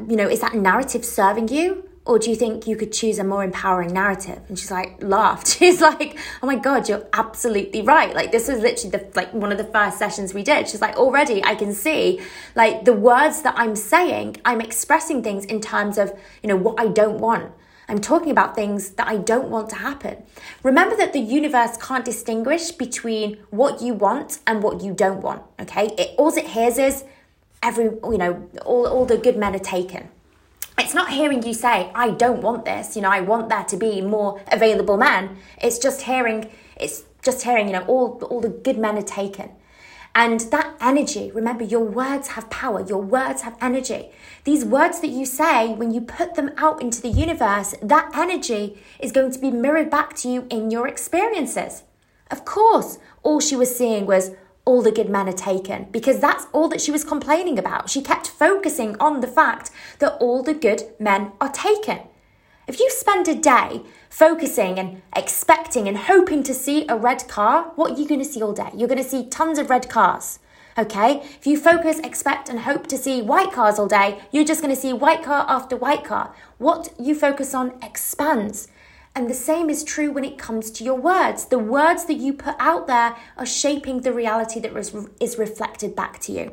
you 0.08 0.16
know, 0.16 0.28
is 0.28 0.42
that 0.42 0.54
narrative 0.54 1.06
serving 1.06 1.48
you? 1.48 1.85
Or 2.06 2.20
do 2.20 2.30
you 2.30 2.36
think 2.36 2.68
you 2.68 2.76
could 2.76 2.94
choose 2.94 3.18
a 3.18 3.24
more 3.24 3.44
empowering 3.44 3.92
narrative? 3.92 4.40
And 4.48 4.60
she's 4.60 4.70
like, 4.70 5.02
laughed. 5.02 5.48
She's 5.58 5.82
like, 5.82 6.20
oh 6.44 6.46
my 6.46 6.56
God, 6.56 6.88
you're 6.88 7.08
absolutely 7.14 7.82
right. 7.82 8.14
Like, 8.14 8.32
this 8.32 8.48
was 8.48 8.60
literally 8.60 8.92
the, 8.92 9.08
like 9.16 9.34
one 9.34 9.52
of 9.52 9.58
the 9.58 9.64
first 9.64 9.98
sessions 9.98 10.32
we 10.32 10.44
did. 10.44 10.70
She's 10.70 10.82
like, 10.82 10.98
already 10.98 11.44
I 11.44 11.56
can 11.56 11.74
see 11.74 12.22
like 12.56 12.86
the 12.86 12.94
words 12.94 13.42
that 13.42 13.56
I'm 13.58 13.76
saying, 13.76 14.38
I'm 14.46 14.62
expressing 14.62 15.24
things 15.24 15.46
in 15.46 15.62
terms 15.62 15.98
of, 15.98 16.14
you 16.44 16.50
know, 16.50 16.56
what 16.56 16.80
I 16.80 16.90
don't 16.90 17.18
want. 17.18 17.52
I'm 17.88 18.00
talking 18.00 18.32
about 18.32 18.56
things 18.56 18.92
that 18.92 19.08
I 19.08 19.18
don't 19.18 19.50
want 19.50 19.70
to 19.70 19.76
happen. 19.76 20.24
Remember 20.62 20.96
that 20.98 21.14
the 21.14 21.20
universe 21.20 21.78
can't 21.78 22.06
distinguish 22.06 22.72
between 22.72 23.38
what 23.50 23.82
you 23.82 23.94
want 23.96 24.40
and 24.46 24.62
what 24.62 24.82
you 24.82 24.94
don't 24.94 25.22
want. 25.22 25.44
Okay. 25.60 25.88
It, 25.98 26.16
all 26.18 26.36
it 26.36 26.48
hears 26.48 26.78
is 26.78 27.04
every, 27.64 27.86
you 27.86 28.18
know, 28.18 28.48
all, 28.64 28.88
all 28.88 29.06
the 29.06 29.18
good 29.18 29.38
men 29.38 29.56
are 29.56 29.60
taken 29.60 30.10
it's 30.78 30.94
not 30.94 31.12
hearing 31.12 31.44
you 31.44 31.54
say, 31.54 31.92
I 31.96 32.12
don't 32.12 32.42
want 32.42 32.66
this, 32.66 32.96
you 32.96 33.02
know, 33.02 33.10
I 33.10 33.22
want 33.22 33.50
there 33.50 33.64
to 33.64 33.78
be 33.78 34.02
more 34.02 34.42
available 34.52 34.98
men. 34.98 35.38
It's 35.62 35.80
just 35.80 36.02
hearing, 36.02 36.52
it's 36.76 37.04
just 37.24 37.44
hearing, 37.44 37.68
you 37.68 37.74
know, 37.74 37.86
all, 37.86 38.20
all 38.30 38.42
the 38.42 38.50
good 38.50 38.78
men 38.78 38.98
are 38.98 39.02
taken. 39.02 39.52
And 40.18 40.40
that 40.52 40.76
energy, 40.80 41.30
remember, 41.32 41.66
your 41.66 41.84
words 41.84 42.30
have 42.30 42.50
power, 42.50 42.86
your 42.88 43.02
words 43.02 43.42
have 43.42 43.58
energy. 43.62 44.12
These 44.46 44.64
words 44.64 45.02
that 45.02 45.10
you 45.10 45.26
say, 45.26 45.74
when 45.74 45.94
you 45.94 46.00
put 46.00 46.36
them 46.36 46.52
out 46.56 46.82
into 46.82 47.02
the 47.02 47.10
universe, 47.10 47.76
that 47.82 48.12
energy 48.16 48.82
is 49.00 49.12
going 49.12 49.32
to 49.34 49.40
be 49.40 49.52
mirrored 49.52 49.90
back 49.90 50.16
to 50.18 50.30
you 50.30 50.48
in 50.50 50.72
your 50.72 50.88
experiences. 50.88 51.84
Of 52.32 52.46
course, 52.46 52.98
all 53.24 53.42
she 53.42 53.58
was 53.58 53.76
seeing 53.76 54.06
was, 54.06 54.32
all 54.66 54.82
the 54.82 54.92
good 54.92 55.10
men 55.10 55.30
are 55.30 55.34
taken 55.34 55.88
because 55.92 56.20
that's 56.20 56.48
all 56.52 56.68
that 56.70 56.82
she 56.82 56.92
was 56.92 57.04
complaining 57.04 57.58
about. 57.58 57.90
She 57.90 58.02
kept 58.02 58.28
focusing 58.28 58.98
on 59.00 59.22
the 59.22 59.28
fact 59.28 59.72
that 60.00 60.18
all 60.20 60.44
the 60.44 60.54
good 60.54 60.84
men 61.00 61.32
are 61.40 61.52
taken. 61.52 62.00
If 62.68 62.80
you 62.80 62.90
spend 62.90 63.28
a 63.28 63.36
day 63.36 63.84
focusing 64.10 64.80
and 64.80 65.04
expecting 65.16 65.88
and 65.88 65.98
hoping 65.98 66.42
to 66.44 66.54
see 66.54 66.88
a 66.90 66.98
red 66.98 67.28
car, 67.28 67.72
what 67.76 67.92
are 67.92 68.02
you 68.02 68.08
going 68.08 68.22
to 68.22 68.26
see 68.26 68.42
all 68.42 68.54
day? 68.54 68.70
You're 68.76 68.88
going 68.88 69.04
to 69.04 69.08
see 69.08 69.28
tons 69.28 69.60
of 69.60 69.70
red 69.70 69.88
cars. 69.88 70.40
Okay? 70.78 71.22
If 71.22 71.46
you 71.46 71.60
focus, 71.60 72.00
expect, 72.00 72.50
and 72.50 72.62
hope 72.62 72.88
to 72.88 72.98
see 72.98 73.22
white 73.22 73.52
cars 73.52 73.78
all 73.78 73.88
day, 73.88 74.20
you're 74.32 74.44
just 74.44 74.62
going 74.62 74.74
to 74.74 74.82
see 74.82 74.94
white 74.94 75.24
car 75.24 75.46
after 75.48 75.78
white 75.78 76.04
car. 76.04 76.34
What 76.58 76.92
you 77.00 77.14
focus 77.14 77.54
on 77.54 77.78
expands. 77.84 78.68
And 79.16 79.30
the 79.30 79.34
same 79.34 79.70
is 79.70 79.86
true 79.86 80.12
when 80.12 80.26
it 80.26 80.38
comes 80.38 80.70
to 80.72 80.84
your 80.84 81.00
words. 81.00 81.46
The 81.46 81.58
words 81.58 82.06
that 82.06 82.16
you 82.16 82.34
put 82.34 82.56
out 82.60 82.86
there 82.88 83.16
are 83.38 83.46
shaping 83.46 84.02
the 84.02 84.12
reality 84.12 84.60
that 84.60 84.76
is 85.22 85.38
reflected 85.38 85.96
back 85.96 86.20
to 86.22 86.34
you. 86.34 86.52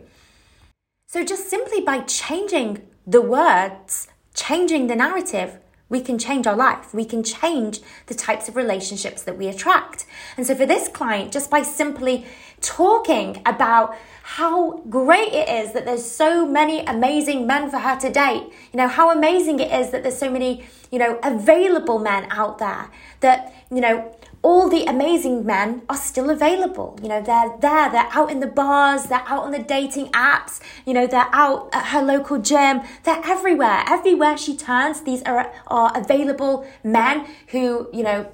So, 1.09 1.25
just 1.25 1.51
simply 1.51 1.81
by 1.81 2.01
changing 2.01 2.87
the 3.05 3.21
words, 3.21 4.07
changing 4.33 4.87
the 4.87 4.95
narrative, 4.95 5.59
we 5.93 6.01
can 6.01 6.19
change 6.19 6.47
our 6.47 6.57
life. 6.57 6.95
We 6.95 7.05
can 7.05 7.23
change 7.23 7.81
the 8.07 8.15
types 8.15 8.49
of 8.49 8.57
relationships 8.57 9.23
that 9.25 9.37
we 9.37 9.47
attract. 9.47 10.07
And 10.39 10.47
so, 10.47 10.55
for 10.55 10.65
this 10.65 10.89
client, 10.89 11.33
just 11.33 11.51
by 11.51 11.63
simply 11.63 12.27
talking 12.63 13.43
about 13.45 13.95
how 14.23 14.79
great 14.89 15.33
it 15.33 15.49
is 15.49 15.73
that 15.75 15.85
there's 15.85 16.11
so 16.11 16.47
many 16.47 16.81
amazing 16.87 17.47
men 17.47 17.71
for 17.71 17.79
her 17.79 17.99
to 18.01 18.11
date. 18.11 18.45
You 18.73 18.79
know, 18.79 18.89
how 18.89 19.11
amazing 19.11 19.61
it 19.61 19.71
is 19.71 19.91
that 19.91 20.03
there's 20.03 20.17
so 20.17 20.31
many, 20.31 20.65
you 20.91 20.99
know, 20.99 21.21
available 21.23 21.99
men 21.99 22.27
out 22.31 22.59
there 22.59 22.91
that, 23.21 23.55
you 23.71 23.83
know, 23.83 24.17
all 24.43 24.69
the 24.69 24.85
amazing 24.85 25.47
men 25.47 25.83
are 25.89 25.97
still 25.97 26.29
available. 26.29 26.99
You 27.03 27.09
know, 27.09 27.23
they're 27.23 27.57
there, 27.61 27.91
they're 27.91 28.09
out 28.11 28.31
in 28.31 28.41
the 28.41 28.47
bars, 28.47 29.05
they're 29.05 29.25
out 29.27 29.45
on 29.45 29.53
the 29.53 29.61
dating 29.61 30.09
apps, 30.09 30.61
you 30.85 30.93
know, 30.93 31.07
they're 31.07 31.31
out 31.33 31.71
at 31.73 31.87
her 31.87 32.03
local 32.03 32.39
gym, 32.39 32.81
they're 33.05 33.23
everywhere. 33.25 33.85
Everywhere 33.87 34.37
she 34.37 34.57
turns, 34.57 35.03
these 35.03 35.23
are, 35.23 35.53
are 35.69 35.93
available 35.95 36.67
men 36.83 37.27
who, 37.49 37.89
you 37.93 38.03
know, 38.03 38.31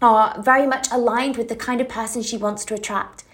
are 0.00 0.40
very 0.42 0.66
much 0.66 0.88
aligned 0.90 1.36
with 1.36 1.48
the 1.48 1.56
kind 1.56 1.80
of 1.80 1.88
person 1.88 2.22
she 2.22 2.36
wants 2.36 2.64
to 2.64 2.74
attract 2.74 3.24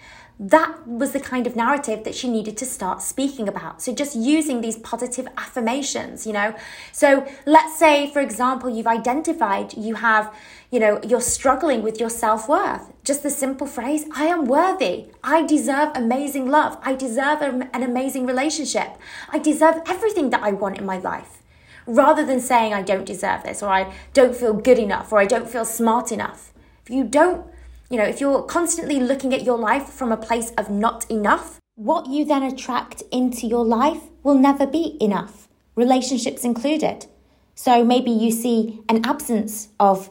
that 0.41 0.87
was 0.87 1.11
the 1.11 1.19
kind 1.19 1.45
of 1.45 1.55
narrative 1.55 2.03
that 2.03 2.15
she 2.15 2.27
needed 2.27 2.57
to 2.57 2.65
start 2.65 2.99
speaking 3.03 3.47
about. 3.47 3.79
So 3.79 3.93
just 3.93 4.15
using 4.15 4.61
these 4.61 4.75
positive 4.77 5.27
affirmations, 5.37 6.25
you 6.25 6.33
know. 6.33 6.55
So 6.91 7.27
let's 7.45 7.77
say, 7.77 8.11
for 8.11 8.21
example, 8.21 8.67
you've 8.67 8.87
identified 8.87 9.77
you 9.77 9.95
have, 9.95 10.33
you 10.71 10.79
know, 10.79 10.99
you're 11.03 11.21
struggling 11.21 11.83
with 11.83 11.99
your 11.99 12.09
self 12.09 12.47
worth. 12.47 12.91
Just 13.03 13.23
the 13.23 13.29
simple 13.29 13.67
phrase, 13.67 14.05
I 14.15 14.25
am 14.25 14.45
worthy. 14.45 15.07
I 15.23 15.45
deserve 15.45 15.89
amazing 15.95 16.49
love. 16.49 16.77
I 16.81 16.95
deserve 16.95 17.41
an 17.41 17.83
amazing 17.83 18.25
relationship. 18.25 18.97
I 19.29 19.37
deserve 19.37 19.81
everything 19.85 20.29
that 20.29 20.41
I 20.41 20.51
want 20.51 20.77
in 20.77 20.85
my 20.85 20.97
life. 20.97 21.43
Rather 21.85 22.25
than 22.25 22.39
saying, 22.39 22.73
I 22.73 22.83
don't 22.83 23.05
deserve 23.05 23.43
this, 23.43 23.61
or 23.61 23.69
I 23.69 23.93
don't 24.13 24.35
feel 24.35 24.53
good 24.53 24.79
enough, 24.79 25.11
or 25.11 25.19
I 25.19 25.25
don't 25.25 25.49
feel 25.49 25.65
smart 25.65 26.11
enough. 26.11 26.53
If 26.85 26.89
you 26.89 27.03
don't 27.03 27.45
you 27.91 27.97
know, 27.97 28.05
if 28.05 28.21
you're 28.21 28.41
constantly 28.43 29.01
looking 29.01 29.33
at 29.33 29.43
your 29.43 29.57
life 29.57 29.89
from 29.89 30.13
a 30.13 30.17
place 30.17 30.51
of 30.51 30.69
not 30.69 31.11
enough, 31.11 31.59
what 31.75 32.07
you 32.07 32.23
then 32.23 32.41
attract 32.41 33.03
into 33.11 33.45
your 33.45 33.65
life 33.65 34.03
will 34.23 34.37
never 34.37 34.65
be 34.65 34.97
enough, 35.01 35.49
relationships 35.75 36.45
included. 36.45 37.07
So 37.53 37.83
maybe 37.83 38.09
you 38.09 38.31
see 38.31 38.79
an 38.87 39.05
absence 39.05 39.67
of 39.77 40.09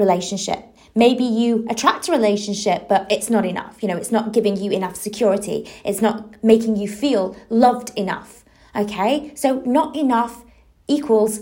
relationship. 0.00 0.64
Maybe 0.94 1.24
you 1.24 1.66
attract 1.70 2.08
a 2.08 2.12
relationship, 2.12 2.88
but 2.88 3.06
it's 3.10 3.30
not 3.30 3.46
enough. 3.46 3.80
You 3.82 3.88
know, 3.88 3.96
it's 3.96 4.10
not 4.10 4.32
giving 4.32 4.56
you 4.56 4.72
enough 4.72 4.96
security. 4.96 5.68
It's 5.84 6.02
not 6.02 6.42
making 6.42 6.76
you 6.76 6.88
feel 6.88 7.36
loved 7.48 7.90
enough. 7.96 8.44
Okay? 8.74 9.32
So, 9.36 9.62
not 9.64 9.94
enough 9.94 10.44
equals 10.88 11.40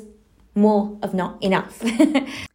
more 0.55 0.99
of 1.03 1.15
not 1.15 1.43
enough. 1.43 1.83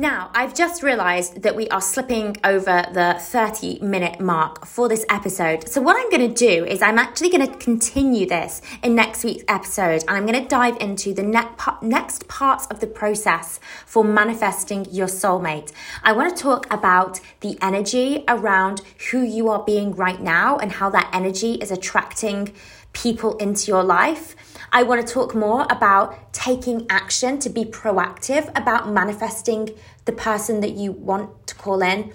Now, 0.00 0.30
I've 0.32 0.54
just 0.54 0.84
realized 0.84 1.42
that 1.42 1.56
we 1.56 1.68
are 1.70 1.80
slipping 1.80 2.36
over 2.44 2.84
the 2.92 3.16
30 3.18 3.80
minute 3.80 4.20
mark 4.20 4.64
for 4.64 4.88
this 4.88 5.04
episode. 5.10 5.68
So, 5.68 5.80
what 5.80 5.96
I'm 5.96 6.08
going 6.08 6.32
to 6.32 6.32
do 6.32 6.64
is 6.64 6.82
I'm 6.82 7.00
actually 7.00 7.30
going 7.30 7.44
to 7.44 7.58
continue 7.58 8.24
this 8.24 8.62
in 8.84 8.94
next 8.94 9.24
week's 9.24 9.42
episode 9.48 10.04
and 10.06 10.10
I'm 10.10 10.24
going 10.24 10.40
to 10.40 10.48
dive 10.48 10.76
into 10.80 11.12
the 11.12 11.24
next 11.82 12.28
parts 12.28 12.66
of 12.66 12.78
the 12.78 12.86
process 12.86 13.58
for 13.86 14.04
manifesting 14.04 14.86
your 14.88 15.08
soulmate. 15.08 15.72
I 16.04 16.12
want 16.12 16.36
to 16.36 16.40
talk 16.40 16.72
about 16.72 17.18
the 17.40 17.58
energy 17.60 18.22
around 18.28 18.82
who 19.10 19.22
you 19.22 19.48
are 19.48 19.64
being 19.64 19.96
right 19.96 20.20
now 20.20 20.58
and 20.58 20.70
how 20.70 20.90
that 20.90 21.10
energy 21.12 21.54
is 21.54 21.72
attracting 21.72 22.54
people 23.02 23.36
into 23.36 23.68
your 23.68 23.84
life. 23.84 24.34
I 24.72 24.82
want 24.82 25.06
to 25.06 25.12
talk 25.12 25.34
more 25.34 25.66
about 25.70 26.32
taking 26.32 26.86
action 26.90 27.38
to 27.40 27.48
be 27.48 27.64
proactive 27.64 28.50
about 28.54 28.90
manifesting 28.90 29.70
the 30.04 30.12
person 30.12 30.60
that 30.60 30.72
you 30.72 30.92
want 30.92 31.46
to 31.46 31.54
call 31.54 31.82
in. 31.82 32.12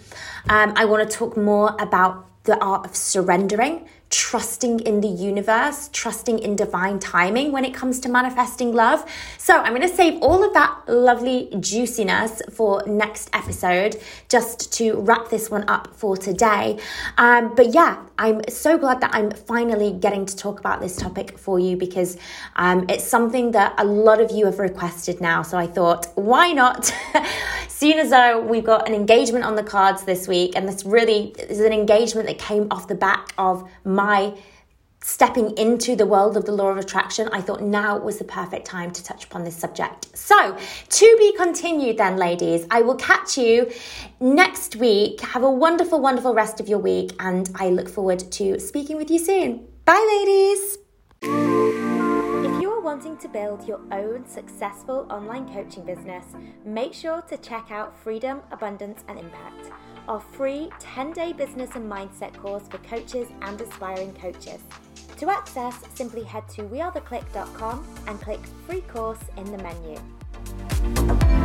Um, 0.49 0.73
I 0.75 0.85
want 0.85 1.09
to 1.09 1.17
talk 1.17 1.35
more 1.35 1.75
about 1.79 2.43
the 2.43 2.57
art 2.59 2.85
of 2.85 2.95
surrendering 2.95 3.87
trusting 4.13 4.79
in 4.81 5.01
the 5.01 5.07
universe, 5.07 5.89
trusting 5.91 6.37
in 6.37 6.55
divine 6.55 6.99
timing 6.99 7.51
when 7.51 7.65
it 7.65 7.73
comes 7.73 7.99
to 7.99 8.07
manifesting 8.07 8.71
love. 8.71 9.03
So 9.39 9.57
I'm 9.57 9.73
going 9.73 9.81
to 9.89 9.95
save 9.95 10.21
all 10.21 10.43
of 10.43 10.53
that 10.53 10.81
lovely 10.87 11.49
juiciness 11.59 12.43
for 12.51 12.83
next 12.85 13.31
episode 13.33 13.99
just 14.29 14.71
to 14.73 14.99
wrap 15.01 15.29
this 15.29 15.49
one 15.49 15.67
up 15.67 15.95
for 15.95 16.15
today. 16.15 16.77
Um, 17.17 17.55
but 17.55 17.73
yeah, 17.73 18.03
I'm 18.19 18.41
so 18.49 18.77
glad 18.77 19.01
that 19.01 19.15
I'm 19.15 19.31
finally 19.31 19.91
getting 19.91 20.27
to 20.27 20.35
talk 20.35 20.59
about 20.59 20.79
this 20.79 20.95
topic 20.95 21.39
for 21.39 21.59
you 21.59 21.75
because 21.75 22.15
um, 22.55 22.85
it's 22.89 23.03
something 23.03 23.49
that 23.51 23.73
a 23.79 23.83
lot 23.83 24.21
of 24.21 24.29
you 24.29 24.45
have 24.45 24.59
requested 24.59 25.21
now. 25.21 25.41
So 25.41 25.57
I 25.57 25.65
thought, 25.65 26.05
why 26.13 26.51
not? 26.51 26.93
Seeing 27.67 27.97
as 27.97 28.11
though 28.11 28.39
we've 28.39 28.63
got 28.63 28.87
an 28.87 28.93
engagement 28.93 29.43
on 29.43 29.55
the 29.55 29.63
cards 29.63 30.03
this 30.03 30.27
week, 30.27 30.55
and 30.55 30.67
this 30.67 30.85
really 30.85 31.33
is 31.49 31.59
an 31.59 31.73
engagement 31.73 32.27
that 32.27 32.37
came 32.37 32.67
off 32.69 32.87
the 32.87 32.95
back 32.95 33.33
of 33.37 33.67
my 33.83 34.02
my 34.03 34.35
stepping 35.01 35.57
into 35.57 35.95
the 35.95 36.05
world 36.05 36.35
of 36.37 36.45
the 36.45 36.51
law 36.51 36.69
of 36.69 36.77
attraction, 36.77 37.27
I 37.31 37.41
thought 37.41 37.61
now 37.61 37.97
was 37.97 38.17
the 38.17 38.29
perfect 38.39 38.65
time 38.65 38.91
to 38.91 39.03
touch 39.03 39.25
upon 39.25 39.43
this 39.43 39.55
subject. 39.55 40.01
So, 40.17 40.57
to 40.99 41.07
be 41.19 41.33
continued, 41.35 41.97
then, 41.97 42.15
ladies, 42.17 42.65
I 42.71 42.81
will 42.81 42.95
catch 42.95 43.37
you 43.37 43.71
next 44.19 44.77
week. 44.77 45.21
Have 45.21 45.43
a 45.43 45.51
wonderful, 45.65 45.99
wonderful 46.01 46.33
rest 46.33 46.59
of 46.61 46.67
your 46.67 46.79
week, 46.79 47.11
and 47.19 47.49
I 47.55 47.69
look 47.69 47.89
forward 47.89 48.19
to 48.39 48.59
speaking 48.59 48.97
with 48.97 49.09
you 49.11 49.19
soon. 49.19 49.67
Bye, 49.85 50.05
ladies. 50.15 50.77
If 52.47 52.61
you 52.61 52.71
are 52.71 52.81
wanting 52.81 53.17
to 53.17 53.27
build 53.27 53.67
your 53.67 53.81
own 53.91 54.25
successful 54.27 55.05
online 55.09 55.47
coaching 55.53 55.85
business, 55.85 56.25
make 56.65 56.93
sure 56.93 57.21
to 57.29 57.37
check 57.37 57.71
out 57.71 57.89
Freedom, 58.03 58.41
Abundance, 58.51 59.03
and 59.07 59.19
Impact 59.19 59.71
our 60.07 60.19
free 60.19 60.69
10 60.79 61.11
day 61.13 61.33
business 61.33 61.71
and 61.75 61.89
mindset 61.89 62.33
course 62.35 62.67
for 62.67 62.77
coaches 62.79 63.27
and 63.41 63.59
aspiring 63.59 64.13
coaches. 64.13 64.61
To 65.17 65.29
access, 65.29 65.79
simply 65.93 66.23
head 66.23 66.47
to 66.49 66.63
wearetheclique.com 66.63 67.85
and 68.07 68.19
click 68.19 68.39
free 68.67 68.81
course 68.81 69.19
in 69.37 69.45
the 69.45 69.57
menu. 69.57 71.42